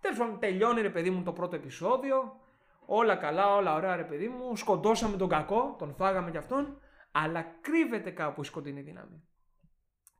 [0.00, 2.40] Τέλος πάντων, τελειώνει ρε παιδί μου το πρώτο επεισόδιο.
[2.86, 4.56] Όλα καλά, όλα ωραία ρε παιδί μου.
[4.56, 6.80] Σκοντώσαμε τον κακό, τον φάγαμε κι αυτόν.
[7.10, 9.22] Αλλά κρύβεται κάπου η σκοτεινή δύναμη.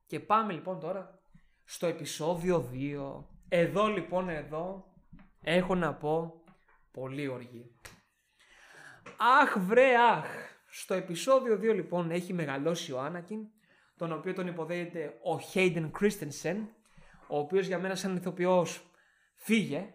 [0.07, 1.21] Και πάμε λοιπόν τώρα
[1.65, 3.25] στο επεισόδιο 2.
[3.49, 4.93] Εδώ λοιπόν εδώ
[5.41, 6.43] έχω να πω
[6.91, 7.71] πολύ οργή.
[9.17, 10.27] Αχ βρε αχ.
[10.69, 13.39] Στο επεισόδιο 2 λοιπόν έχει μεγαλώσει ο Άνακιν,
[13.97, 16.57] τον οποίο τον υποδέχεται ο Hayden Christensen,
[17.29, 18.91] ο οποίος για μένα σαν ηθοποιός
[19.35, 19.95] φύγε.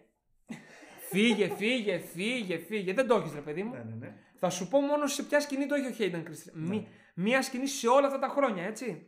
[1.10, 2.92] φύγε, φύγε, φύγε, φύγε.
[2.92, 3.72] Δεν το έχεις ρε παιδί μου.
[3.72, 4.14] Ναι, ναι, ναι.
[4.38, 6.52] Θα σου πω μόνο σε ποια σκηνή το έχει ο Hayden Christensen.
[6.52, 9.06] Μη- μία σκηνή σε όλα αυτά τα χρόνια, έτσι.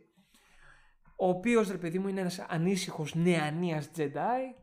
[1.17, 4.55] Ο οποίος ρε παιδί μου είναι ένας ανήσυχος νεανίας Jedi.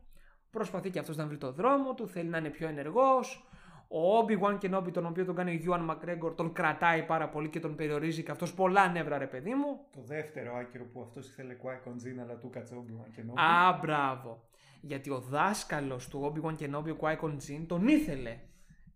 [0.51, 3.47] Προσπαθεί και αυτός να βρει το δρόμο του, θέλει να είναι πιο ενεργός.
[3.95, 7.59] Ο Obi-Wan Kenobi, τον οποίο τον κάνει ο Ewan McGregor, τον κρατάει πάρα πολύ και
[7.59, 9.79] τον περιορίζει και αυτός πολλά νεύρα, ρε παιδί μου.
[9.91, 14.43] Το δεύτερο άκυρο που αυτός ήθελε Qui-Gon Jinn, αλλά του κάτσε Obi-Wan και Α, μπράβο.
[14.81, 18.39] Γιατί ο δάσκαλος του Obi-Wan Kenobi, ο Qui-Gon Jinn, τον ήθελε.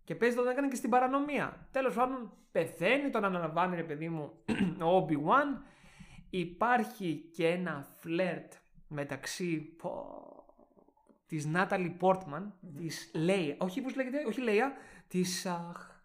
[0.04, 1.68] Και παίζει τον έκανε και στην παρανομία.
[1.70, 4.32] Τέλος πάντων, πεθαίνει, τον αναλαμβάνει, ρε παιδί μου,
[4.90, 5.62] ο Obi-Wan.
[6.30, 8.52] Υπάρχει και ένα φλερτ
[8.88, 9.92] μεταξύ πω,
[11.28, 14.72] της Νάταλι Πόρτμαν, της Λέια, όχι πώς λέγεται, όχι Λέια,
[15.08, 16.00] της, αχ,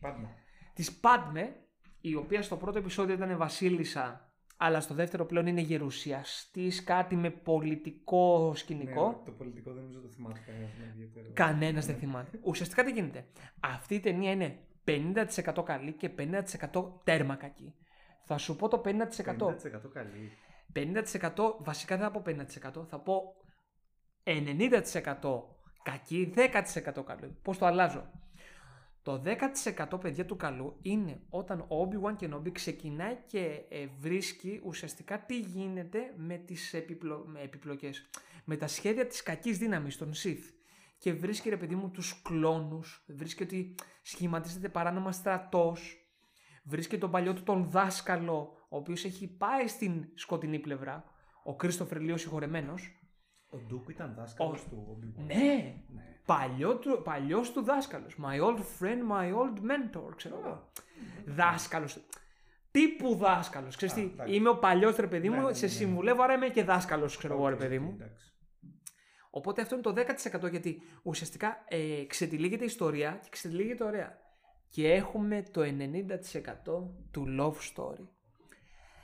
[0.00, 0.34] Πάντα.
[0.74, 1.56] της Πάντμε,
[2.00, 7.30] η οποία στο πρώτο επεισόδιο ήταν βασίλισσα, αλλά στο δεύτερο πλέον είναι γερουσιαστής, κάτι με
[7.30, 9.06] πολιτικό σκηνικό.
[9.08, 11.30] Ναι, το πολιτικό δεν νομίζω το θυμάται κανένας ιδιαίτερο.
[11.32, 12.38] Κανένας δεν θυμάται.
[12.42, 13.26] Ουσιαστικά τι γίνεται.
[13.60, 16.10] Αυτή η ταινία είναι 50% καλή και
[16.72, 17.74] 50% τέρμα κακή.
[18.24, 18.88] Θα σου πω το 50%.
[18.88, 20.32] 50% καλή.
[20.72, 23.36] 50% βασικά δεν θα πω 50%, θα πω
[24.28, 25.42] 90%
[25.82, 27.36] κακή, 10% καλό.
[27.42, 28.10] Πώς το αλλάζω;
[29.02, 29.22] Το
[29.92, 35.38] 10% παιδιά του καλού είναι όταν ο Obi-Wan Kenobi ξεκινάει και ε, βρίσκει ουσιαστικά τι
[35.38, 37.24] γίνεται με τις επιπλο...
[37.26, 38.08] με επιπλοκές.
[38.44, 40.52] Με τα σχέδια της κακής δύναμης, των Sith.
[40.98, 46.08] Και βρίσκει ρε παιδί μου τους κλόνους, βρίσκει ότι σχηματίζεται παράνομα στρατός,
[46.64, 51.04] βρίσκει τον παλιό του τον δάσκαλο, ο οποίος έχει πάει στην σκοτεινή πλευρά,
[51.44, 52.97] ο Κρίστοφερ Λι ο συγχωρεμένος.
[53.50, 55.24] Ο Ντούκου ήταν δάσκαλος του Obi-Wan.
[55.26, 56.02] Ναι, Ναι.
[56.26, 58.16] παλιό του, παλιός του δάσκαλος.
[58.22, 60.70] My old friend, my old mentor, ξέρω εγώ.
[61.26, 61.98] Δάσκαλος.
[62.70, 63.76] Τύπου δάσκαλος.
[63.76, 64.34] Ξέρεις Α, τι, εντάξει.
[64.34, 65.78] είμαι ο παλιός ρε παιδί Ναι, μου, ναι, σε ναι, ναι.
[65.78, 67.90] συμβουλεύω, άρα είμαι και δάσκαλος, ξέρω εγώ ρε Οκ, παιδί οκ, μου.
[67.94, 68.32] εντάξει.
[69.30, 69.94] Οπότε αυτό είναι το
[70.46, 74.18] 10% γιατί ουσιαστικά ε, ξετυλίγεται η ιστορία και ξετυλίγεται ωραία.
[74.68, 75.66] Και έχουμε το 90%
[77.10, 78.06] του love story.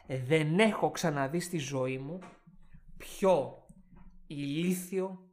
[0.07, 2.19] Ε, δεν έχω ξαναδεί στη ζωή μου
[2.97, 3.64] πιο
[4.35, 5.31] ηλίθιο,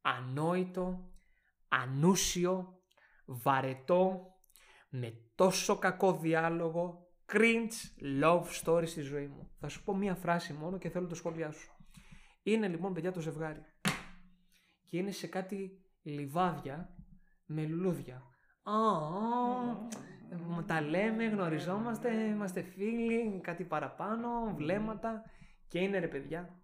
[0.00, 1.10] ανόητο,
[1.68, 2.78] ανούσιο,
[3.26, 4.32] βαρετό,
[4.88, 9.50] με τόσο κακό διάλογο, cringe love story στη ζωή μου.
[9.60, 11.72] Θα σου πω μία φράση μόνο και θέλω το σχόλιά σου.
[12.42, 13.64] Είναι λοιπόν παιδιά το ζευγάρι
[14.86, 16.96] και είναι σε κάτι λιβάδια
[17.46, 18.22] με λουλούδια.
[18.62, 25.22] Α, α, μου τα λέμε, γνωριζόμαστε, είμαστε φίλοι, κάτι παραπάνω, βλέμματα
[25.68, 26.63] και είναι ρε παιδιά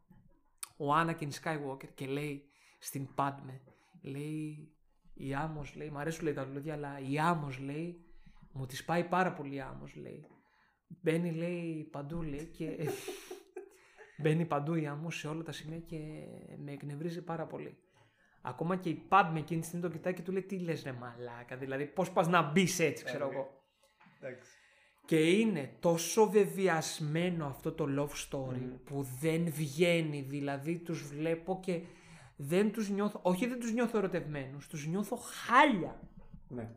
[0.81, 2.45] ο Anakin Skywalker και λέει
[2.79, 3.61] στην Padme,
[4.01, 4.73] λέει
[5.15, 8.05] η άμμος λέει, μ' αρέσουν λέει τα λουλούδια αλλά η άμμος λέει,
[8.53, 10.27] μου τη πάει πάρα πολύ η άμμος λέει.
[10.87, 12.77] Μπαίνει λέει παντού λέει και
[14.23, 15.99] μπαίνει παντού η άμμος σε όλα τα σημεία και
[16.59, 17.79] με εκνευρίζει πάρα πολύ.
[18.43, 20.93] Ακόμα και η Padme εκείνη τη στιγμή το κοιτάει και του λέει τι λες ρε
[20.93, 23.63] μαλάκα, δηλαδή πώς πας να μπεις έτσι ξέρω Ε, εγώ.
[24.21, 24.51] Εντάξει.
[25.11, 31.81] Και είναι τόσο βεβαιασμένο αυτό το love story που δεν βγαίνει, δηλαδή τους βλέπω και
[32.37, 36.01] δεν τους νιώθω, όχι δεν τους νιώθω ερωτευμένους, τους νιώθω χάλια.
[36.49, 36.71] Ναι.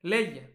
[0.00, 0.48] Λέγε.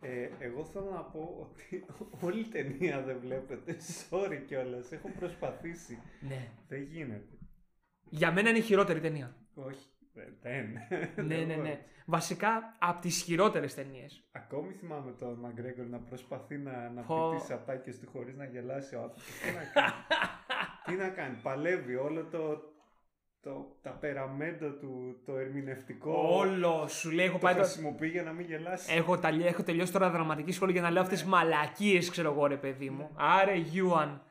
[0.00, 1.84] Ε, εγώ θέλω να πω ότι
[2.26, 3.76] όλη η ταινία δεν βλέπετε.
[4.10, 4.92] Sorry κιόλας.
[4.92, 5.98] Έχω προσπαθήσει.
[6.20, 6.50] Ναι.
[6.68, 7.38] Δεν γίνεται.
[8.08, 9.36] Για μένα είναι η χειρότερη ταινία.
[9.54, 9.88] Όχι.
[10.14, 10.72] Ε, Δεν.
[11.16, 11.54] ναι, ναι, Δεν ναι.
[11.54, 11.78] μπορώ.
[12.06, 14.22] Βασικά από τις χειρότερες ταινίες.
[14.32, 17.30] Ακόμη θυμάμαι τον Μαγκρέγκορ να προσπαθεί να, να Πω.
[17.30, 19.24] πει τις ατάκες του χωρίς να γελάσει ο άνθρωπος.
[19.42, 19.92] Τι να κάνει;
[20.84, 22.62] τι να κάνει; Παλεύει όλο το,
[23.40, 26.12] το ταπεραμέντο του, το ερμηνευτικό.
[26.38, 27.60] Όλο σου λέει, έχω το πάει το...
[27.60, 28.94] χρησιμοποιεί για να μην γελάσει.
[28.94, 29.28] Έχω, τα...
[29.28, 32.90] έχω τελειώσει τώρα δραματική σχολή για να λέω αυτές τις μαλακίες, ξέρω εγώ ρε παιδί
[32.90, 33.10] μου.
[33.14, 34.22] Άρε, Γιούαν.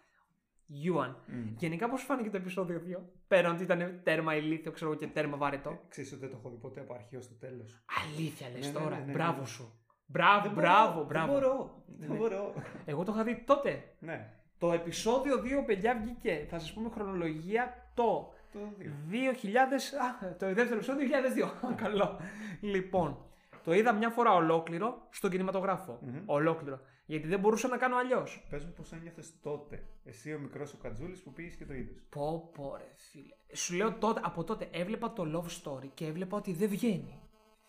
[0.66, 1.18] Γιούαν.
[1.28, 1.54] Μμ.
[1.58, 3.02] Γενικά πώς σου φάνηκε το επεισόδιο 2.
[3.28, 5.80] Πέραν ότι ήταν τέρμα ηλίθιο, ξέρω εγώ, και τέρμα βαρετό.
[5.90, 7.84] Ξέρεις ότι δεν το έχω δει ποτέ από αρχή ως το τέλος.
[8.06, 8.98] Αλήθεια λες Ναι, ναι, τώρα.
[9.00, 9.46] ναι, ναι, μπράβο ναι.
[9.46, 9.78] σου.
[10.06, 11.32] Μπράβο, Δεν μπράβο, μπορώ, μπράβο.
[11.34, 11.84] Δεν μπορώ.
[12.00, 12.16] Δεν Ναι.
[12.18, 12.54] μπορώ.
[12.86, 13.84] Εγώ το είχα δει τότε.
[14.00, 14.30] Ναι.
[14.58, 16.46] Το επεισόδιο 2, παιδιά, βγήκε.
[16.50, 18.92] Θα σας πούμε χρονολογία το Το δύο.
[19.10, 19.94] 2000.
[20.26, 21.74] Α, το δεύτερο επεισόδιο 2002.
[21.76, 22.20] Καλό.
[22.62, 23.18] Λοιπόν,
[23.64, 26.00] το είδα μια φορά ολόκληρο στον κινηματογράφο.
[26.26, 26.80] Ολόκληρο.
[27.06, 28.48] Γιατί δεν μπορούσα να κάνω αλλιώς.
[28.50, 29.84] Πες μου πώς ένιωθε τότε.
[30.04, 32.04] Εσύ ο μικρός ο Κατζούλης που πήγες και το είδες.
[32.10, 33.56] Πω, πω, ρε φίλε.
[33.56, 37.20] Σου λέω τότε, από τότε έβλεπα το love story και έβλεπα ότι δεν βγαίνει.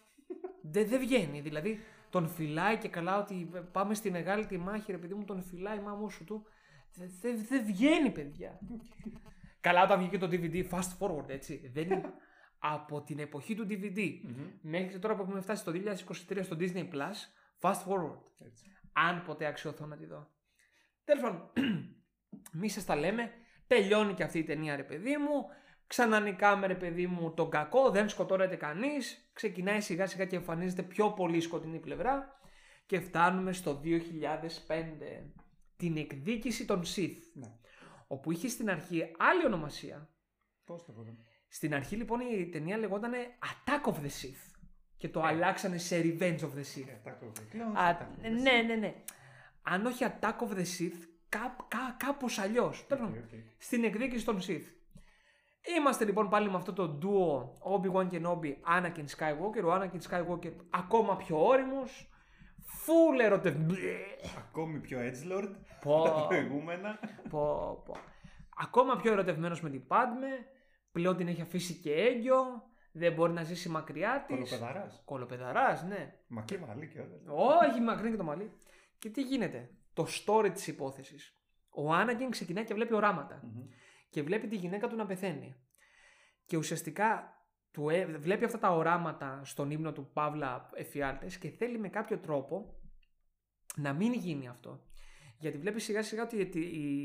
[0.73, 1.41] δεν, δεν βγαίνει.
[1.41, 1.79] Δηλαδή
[2.11, 5.79] τον φυλάει και καλά ότι πάμε στη μεγάλη τη μάχη, ρε παιδί μου, τον φυλάει
[5.79, 6.47] η μάμου σου του.
[6.95, 8.59] Δεν δε, δε βγαίνει, παιδιά.
[9.61, 11.71] καλά, όταν βγήκε το DVD, fast forward, έτσι.
[11.73, 12.03] Δεν είναι
[12.77, 14.51] από την εποχή του DVD Mm-hmm.
[14.61, 17.17] μέχρι τώρα που έχουμε φτάσει στο 2023 στο Disney Plus,
[17.61, 18.21] fast forward.
[18.39, 18.74] Έτσι.
[18.95, 20.31] Αν ποτέ αξιωθώ να τη δω.
[21.05, 21.51] Τέλος πάντων,
[22.61, 23.33] μη σας τα λέμε.
[23.67, 25.47] Τελειώνει και αυτή η ταινία, ρε παιδί μου.
[25.87, 27.91] Ξανανικάμε, ρε παιδί μου, τον κακό.
[27.91, 29.31] Δεν σκοτώνεται κανείς.
[29.33, 32.39] Ξεκινάει σιγά σιγά και εμφανίζεται πιο πολύ σκοτεινή πλευρά.
[32.87, 35.33] Και φτάνουμε στο 2005.
[35.77, 37.17] Την εκδίκηση των Sith.
[37.35, 37.59] Ναι.
[38.07, 40.09] Όπου είχε στην αρχή άλλη ονομασία.
[40.65, 41.05] Πώς το πω.
[41.49, 44.54] Στην αρχή λοιπόν η ταινία λεγόταν Attack of the Sith.
[45.05, 46.89] Και το αλλάξανε σε Revenge of the Sith.
[46.89, 47.77] Attack of the Clones.
[47.77, 48.95] Α, Attack of the ναι, ναι, ναι.
[49.63, 50.99] Αν όχι Attack of the Sith,
[51.29, 52.87] κά, κά, κάπως αλλιώς.
[52.87, 53.41] Τέλος Οκ, πάντων, οκ.
[53.59, 54.65] Στην εκδίκηση των Sith.
[55.77, 57.43] Είμαστε λοιπόν πάλι με αυτό το duo
[57.73, 59.65] Obi-Wan Kenobi, Anakin Skywalker.
[59.65, 62.09] Ο Anakin Skywalker ακόμα πιο ώριμος.
[62.87, 63.57] Full ερωτευ...
[64.39, 65.51] Ακόμη πιο edgelord
[65.83, 66.03] Πω.
[66.03, 66.99] από τα προηγούμενα.
[67.31, 67.97] πω, πω.
[68.57, 70.45] Ακόμα πιο ερωτευμένος με την Padme.
[70.93, 72.73] Πλέον την έχει αφήσει και έγκυο.
[72.97, 74.37] Δεν μπορεί να ζήσει μακριά της.
[74.37, 75.03] Κολοπεδαράς.
[75.05, 76.15] Κολοπεδαράς, ναι.
[76.27, 77.21] Μακρύ μαλλί και όλα.
[77.27, 78.51] Όχι, μακρύ και το μαλλί.
[78.99, 81.39] Και τι γίνεται; Το story της υπόθεσης.
[81.71, 83.41] Ο Άναγκεν ξεκινάει και βλέπει οράματα.
[83.43, 83.69] Μμμ.
[84.11, 85.55] Και βλέπει τη γυναίκα του να πεθαίνει.
[86.47, 87.39] Και ουσιαστικά
[87.71, 92.19] του, ε, βλέπει αυτά τα οράματα στον ύμνο του Παύλα Εφιάλτες και θέλει με κάποιο
[92.19, 92.81] τρόπο
[93.77, 94.85] να μην γίνει αυτό.
[95.39, 97.05] Γιατί βλέπει σιγά σιγά ότι η, η,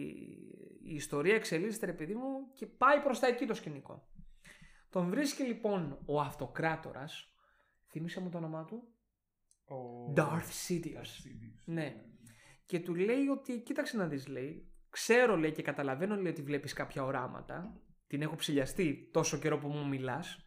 [0.84, 4.08] η ιστορία εξελίσσεται ρε παιδί μου και πάει προς τα εκεί το σκηνικό.
[4.90, 7.34] Τον βρίσκει λοιπόν ο αυτοκράτορας,
[7.90, 8.94] θύμισε μου το όνομά του,
[9.66, 10.14] Ο...
[10.16, 10.96] Darth Sidious.
[10.96, 11.62] Darth Sidious.
[11.66, 11.96] Ναι.
[12.66, 16.74] Και του λέει ότι, κοίταξε να δεις λέει, ξέρω λέει και καταλαβαίνω λέει ότι βλέπεις
[16.74, 20.44] κάποια οράματα, την έχω ψηλιαστεί τόσο καιρό που μου μιλάς,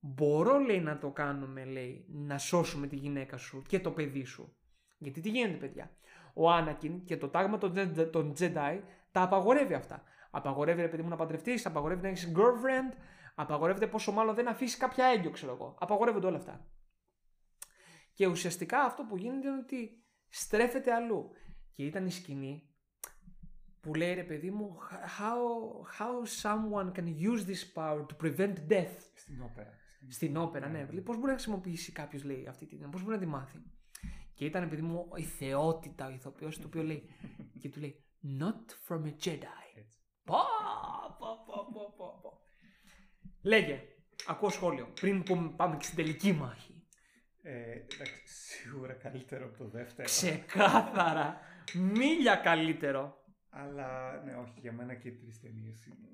[0.00, 4.56] μπορώ λέει να το κάνουμε λέει, να σώσουμε τη γυναίκα σου και το παιδί σου.
[4.98, 5.96] Γιατί τι γίνεται παιδιά,
[6.34, 8.80] ο Άνακιν και το τάγμα των, Jedi- των Jedi
[9.12, 10.02] τα απαγορεύει αυτά.
[10.30, 12.96] Απαγορεύει ρε παιδί μου να παντρευτείς, απαγορεύει να έχεις girlfriend,
[13.34, 15.76] απαγορεύεται πόσο μάλλον δεν αφήσει κάποια έγκυο ξέρω εγώ.
[15.78, 16.66] Απαγορεύονται όλα αυτά.
[18.12, 21.30] Και ουσιαστικά αυτό που γίνεται είναι ότι στρέφεται αλλού.
[21.72, 22.70] Και ήταν η σκηνή
[23.80, 24.78] που λέει ρε παιδί μου
[25.18, 25.42] how,
[25.98, 29.72] how someone can use this power to prevent death Στην όπερα.
[30.08, 30.86] στην όπερα, ναι.
[30.90, 33.62] Λέει, πώς μπορεί να χρησιμοποιήσει κάποιος λέει αυτή την πώς μπορεί να τη μάθει;
[34.34, 37.10] Και ήταν παιδί μου η θεότητα ο ηθοποιός το οποίο λέει
[37.60, 38.04] και του λέει
[38.40, 39.68] not from a Jedi.
[39.74, 39.98] Έτσι.
[40.24, 40.36] Πω,
[41.18, 42.29] πω, πω, πω, πω, πω.
[43.42, 43.82] Λέγε,
[44.26, 46.82] ακούω σχόλιο πριν που πάμε και στην τελική μάχη.
[47.42, 50.08] Ε, εντάξει, σίγουρα καλύτερο από το δεύτερο.
[50.08, 51.40] Ξεκάθαρα.
[51.74, 53.24] Μίλια καλύτερο.
[53.50, 56.08] Αλλά ναι, όχι, για μένα και οι τρεις ταινίες είναι.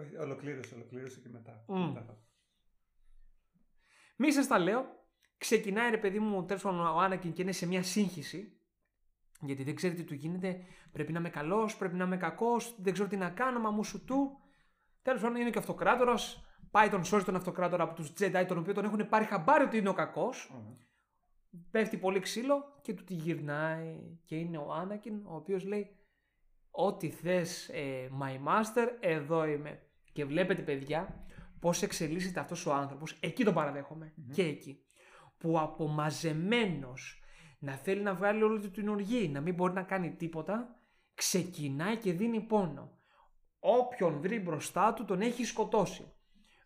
[0.00, 1.64] Όχι, ολοκλήρωσε, ολοκλήρωσε και μετά.
[1.68, 1.80] Μμ.
[1.80, 2.18] μετά θα...
[4.16, 4.98] Μη σας τα λέω.
[5.38, 8.60] Ξεκινάει ρε παιδί μου τέλος πάντων ο Άνακιν και είναι σε μια σύγχυση.
[9.40, 10.64] Γιατί δεν ξέρει τι του γίνεται.
[10.92, 13.84] Πρέπει να είμαι καλός, πρέπει να είμαι κακός, δεν ξέρω τι να κάνω, μα μου
[13.84, 14.40] σου του.
[15.02, 16.44] Τέλος πάντων είναι και αυτοκράτορας.
[16.70, 19.76] Πάει τον σώζει τον αυτοκράτορα από τους Jedi, τον οποίο τον έχουν πάρει χαμπάρι ότι
[19.76, 20.50] είναι ο κακός.
[20.54, 20.76] Ωραία.
[21.70, 24.18] Πέφτει πολύ ξύλο και του τη γυρνάει.
[24.24, 25.96] Και είναι ο Άνακιν, ο οποίος λέει:
[26.70, 29.82] Ό,τι θες, ε, my master, εδώ είμαι.
[30.12, 31.26] Και βλέπετε, παιδιά,
[31.60, 33.18] πώς εξελίσσεται αυτός ο άνθρωπος.
[33.20, 34.14] Εκεί τον παραδέχομαι.
[34.32, 34.84] Και εκεί.
[35.38, 37.22] Που απομαζεμένος
[37.58, 40.80] να θέλει να βγάλει όλη του την οργή, να μην μπορεί να κάνει τίποτα,
[41.14, 42.99] ξεκινάει και δίνει πόνο.
[43.60, 46.12] Όποιον βρει μπροστά του τον έχει σκοτώσει.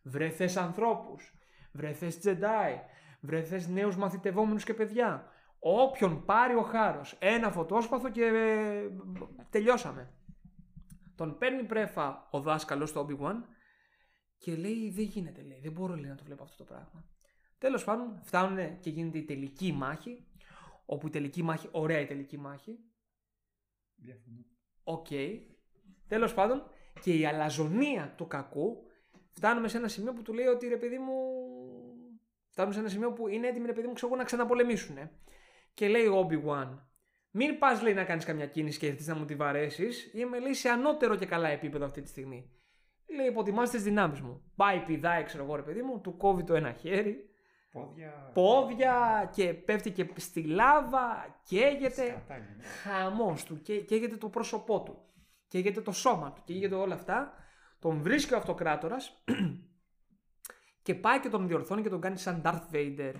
[0.03, 1.35] Βρε θες ανθρώπους,
[1.73, 2.79] βρε θες Jedi,
[3.21, 5.29] βρε θες νέους μαθητευόμενους και παιδιά.
[5.59, 8.89] Όποιον πάρει ο χάρος, ένα φωτόσπαθο και ε,
[9.51, 10.13] τελειώσαμε.
[11.17, 13.35] Τον παίρνει πρέφα ο δάσκαλος του Obi-Wan
[14.39, 17.05] και λέει δεν γίνεται, λέει, δεν μπορώ λέει, να το βλέπω αυτό το πράγμα.
[17.59, 20.27] Τέλος πάντων φτάνουν και γίνεται η τελική μάχη,
[20.87, 22.79] όπου η τελική μάχη, ωραία η τελική μάχη,
[23.97, 24.45] Διαφωνώ.
[24.83, 25.07] Οκ.
[26.09, 26.63] Τέλος πάντων,
[27.01, 28.83] και η αλαζονία του κακού
[29.31, 31.15] φτάνουμε σε ένα σημείο που του λέει ότι ρε παιδί μου.
[32.49, 34.97] Φτάνουμε σε ένα σημείο που είναι έτοιμοι ρε παιδί μου ξέρω εγώ, να ξαναπολεμήσουν.
[35.75, 36.79] Και λέει ο Obi-Wan,
[37.31, 40.11] μην πας λέει να κάνεις καμιά κίνηση και έρθει να μου τη βαρέσεις.
[40.15, 42.51] Είμαι λέει σε ανώτερο και καλά επίπεδο αυτή τη στιγμή.
[43.17, 44.53] Λέει, υποτιμά τις δυνάμεις μου.
[44.57, 47.29] Πάει, πηδάει, ξέρω εγώ, ρε παιδί μου, του κόβει το ένα χέρι,
[47.73, 48.31] Πόδια.
[48.35, 52.63] πόδια και πέφτει και στη λάβα, καίγεται Σκατά είναι.
[52.83, 54.99] χαμός του και καίγεται το πρόσωπό του
[55.55, 57.33] καίγεται το σώμα του καίγεται όλα αυτά
[57.79, 59.25] τον βρίσκει ο αυτοκράτορας
[60.85, 63.15] και πάει και τον διορθώνει και τον κάνει σαν Darth Vader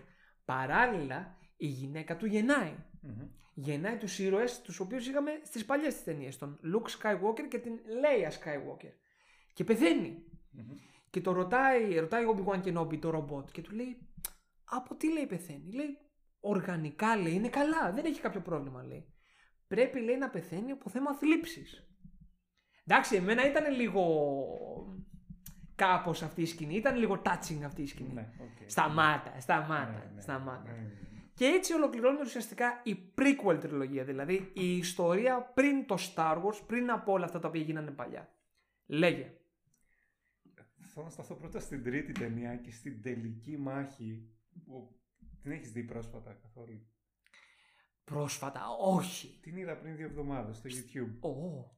[0.45, 2.75] Παράλληλα, η γυναίκα του γεννάει.
[3.01, 3.29] Μμμ.
[3.55, 6.39] Γεννάει τους ήρωες τους οποίους είχαμε στις παλιές ταινίες.
[6.39, 8.93] Τον Luke Skywalker και την Leia Skywalker.
[9.53, 10.25] Και πεθαίνει.
[10.51, 10.77] Μμμ.
[11.11, 14.09] Και το ρωτάει, ρωτάει ο Obi-Wan Kenobi το ρομπότ και του λέει
[14.65, 15.99] Από τι λέει πεθαίνει; Λέει
[16.41, 19.13] Οργανικά λέει είναι καλά, δεν έχει κάποιο πρόβλημα λέει.
[19.67, 21.94] Πρέπει λέει να πεθαίνει από θέμα θλίψης.
[22.87, 24.05] Εντάξει, εμένα ήταν λίγο
[25.75, 28.13] κάπως αυτή η σκηνή, ήταν λίγο touching αυτή η σκηνή.
[28.13, 28.71] Ναι, οκ.
[28.71, 30.71] Σταμάτα, σταμάτα, Ναι, ναι, σταμάτα.
[30.73, 30.91] ναι, ναι.
[31.35, 36.91] Και έτσι ολοκληρώνεται ουσιαστικά η prequel τριλογία, δηλαδή η ιστορία πριν το Star Wars, πριν
[36.91, 38.29] από όλα αυτά τα οποία γίνανε παλιά.
[38.87, 39.33] Λέγε.
[40.87, 44.29] Θέλω να σταθώ πρώτα στην τρίτη ταινία και στην τελική μάχη
[44.65, 45.01] που
[45.43, 46.87] την έχεις δει πρόσφατα καθόλου;
[48.05, 49.39] Πρόσφατα, όχι.
[49.43, 51.29] Την είδα πριν δύο εβδομάδες στο YouTube.
[51.29, 51.73] Ω.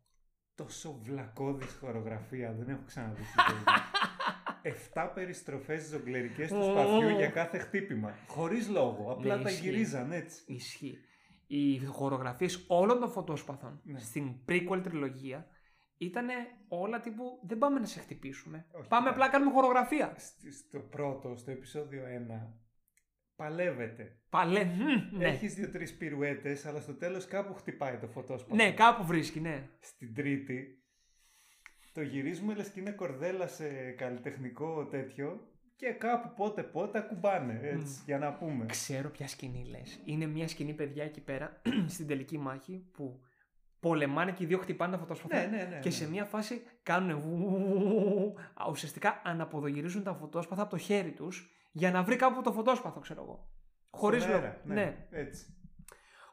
[0.56, 3.64] Τόσο βλακώδης χορογραφία δεν έχω ξαναδεί στη ζωή μου.
[4.62, 6.62] Εφτά περιστροφές ζογκλερικές του Ω.
[6.62, 8.14] σπαθιού για κάθε χτύπημα.
[8.28, 9.12] Χωρίς λόγο.
[9.12, 9.62] Απλά Ναι, τα ισχύει.
[9.68, 10.42] γυρίζαν έτσι.
[10.46, 10.98] Ισχύει.
[11.46, 13.98] Οι χορογραφίες όλων των φωτόσπαθων Ναι.
[13.98, 15.46] στην prequel τριλογία
[15.98, 16.26] ήταν
[16.68, 18.66] όλα τύπου δεν πάμε να σε χτυπήσουμε.
[18.72, 19.10] Όχι, πάμε ναι.
[19.10, 20.14] απλά να κάνουμε χορογραφία.
[20.16, 22.52] Στη- Στο πρώτο, στο επεισόδιο 1,
[23.36, 24.16] παλεύεται.
[24.30, 25.26] Παλέ, μμ, ναι.
[25.26, 28.54] Έχεις δύο-τρεις πυρουέτες, αλλά στο τέλος κάπου χτυπάει το φωτόσπαθο.
[28.54, 29.68] ναι, κάπου βρίσκει, ναι.
[29.80, 30.82] Στην τρίτη,
[31.92, 38.02] το γυρίζουμε λες και είναι κορδέλα σε καλλιτεχνικό τέτοιο και κάπου πότε πότε ακουμπάνε, έτσι,
[38.04, 38.66] για να πούμε.
[38.66, 40.00] Ξέρω ποια σκηνή λες.
[40.04, 41.60] Είναι μια σκηνή, παιδιά, εκεί πέρα,
[41.94, 43.20] στην τελική μάχη που
[43.80, 45.40] πολεμάνε και οι δύο χτυπάνε τα φωτόσπαθα.
[45.46, 45.78] Ναι, ναι, ναι.
[45.78, 45.94] Και ναι.
[45.94, 48.38] σε μια φάση κάνουν βου-
[48.70, 53.22] ουσιαστικά αναποδογυρίζουν τα φωτόσπαθα από το χέρι τους για να βρει κάπου το φωτόσπαθο, ξέρω
[53.22, 53.50] εγώ.
[53.90, 54.44] Χωρίς Στον λόγο.
[54.44, 55.06] αέρα, Ναι.
[55.10, 55.46] Έτσι.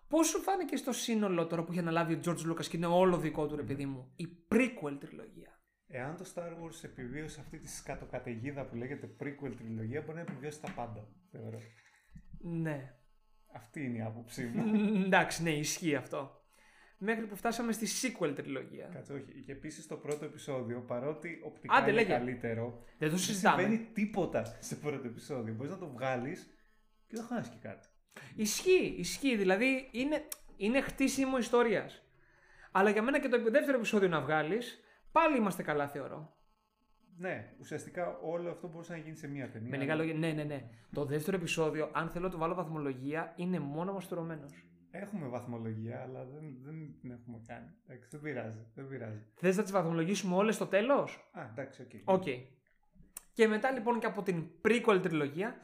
[0.08, 3.18] Πώς σου φάνηκε στο σύνολο τώρα που είχε αναλάβει ο George Lucas και είναι όλο
[3.18, 7.70] δικό του, ρε παιδί μου, η prequel τριλογία; Εάν το Star Wars επιβίωσε αυτή τη
[7.70, 11.60] σκατοκαταιγίδα που λέγεται prequel τριλογία, μπορεί να επιβιώσει τα πάντα, θεωρώ.
[12.40, 12.96] Ναι.
[13.54, 14.64] Αυτή είναι η άποψή μου.
[14.64, 16.43] Μ, Εντάξει, ναι, ισχύει αυτό.
[17.04, 17.88] Μέχρι που φτάσαμε στη
[18.20, 18.90] sequel τριλογία.
[18.94, 19.42] Κάτσε, όχι.
[19.46, 22.12] Και επίσης το πρώτο επεισόδιο, παρότι οπτικά Άντε, είναι λέγε.
[22.14, 23.62] καλύτερο, Δεν το δεν συζητάμε.
[23.62, 25.54] συμβαίνει τίποτα σε πρώτο επεισόδιο.
[25.54, 26.54] Μπορείς να το βγάλεις
[27.08, 27.88] και δεν χάσεις και κάτι.
[28.36, 29.38] Ισχύει, ισχύει.
[29.38, 30.28] Δηλαδή είναι,
[30.58, 32.04] είναι χτίσιμο ιστορίας.
[32.72, 34.80] Αλλά για μένα και το δεύτερο επεισόδιο να βγάλεις,
[35.12, 36.36] πάλι είμαστε καλά, θεωρώ.
[37.18, 39.70] Ναι, ουσιαστικά όλο αυτό μπορούσε να γίνει σε μία ταινία.
[39.70, 40.70] Με λίγα λόγια, ναι, ναι, ναι.
[40.94, 44.46] Το δεύτερο επεισόδιο, αν θέλω να του βάλω βαθμολογία, είναι μόνος μαστουρωμένο.
[44.96, 47.70] Έχουμε βαθμολογία, αλλά δεν, δεν την έχουμε κάνει.
[47.88, 48.66] Εντάξει, δεν πειράζει.
[48.76, 49.26] Δεν πειράζει.
[49.36, 52.16] Θες να τις βαθμολογήσουμε όλες στο τέλος; Α, εντάξει, OK.
[52.20, 52.24] OK.
[53.34, 55.60] Και μετά λοιπόν και από την prequel τριλογία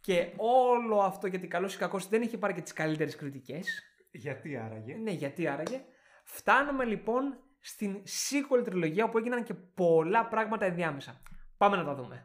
[0.00, 3.82] και όλο αυτό γιατί καλός ή κακός δεν είχε πάρει και τις καλύτερες κριτικές.
[4.12, 5.84] Γιατί άραγε; Ναι, γιατί άραγε.
[6.24, 11.20] Φτάνουμε λοιπόν στην sequel τριλογία όπου έγιναν και πολλά πράγματα ενδιάμεσα.
[11.56, 12.20] Πάμε να τα δούμε.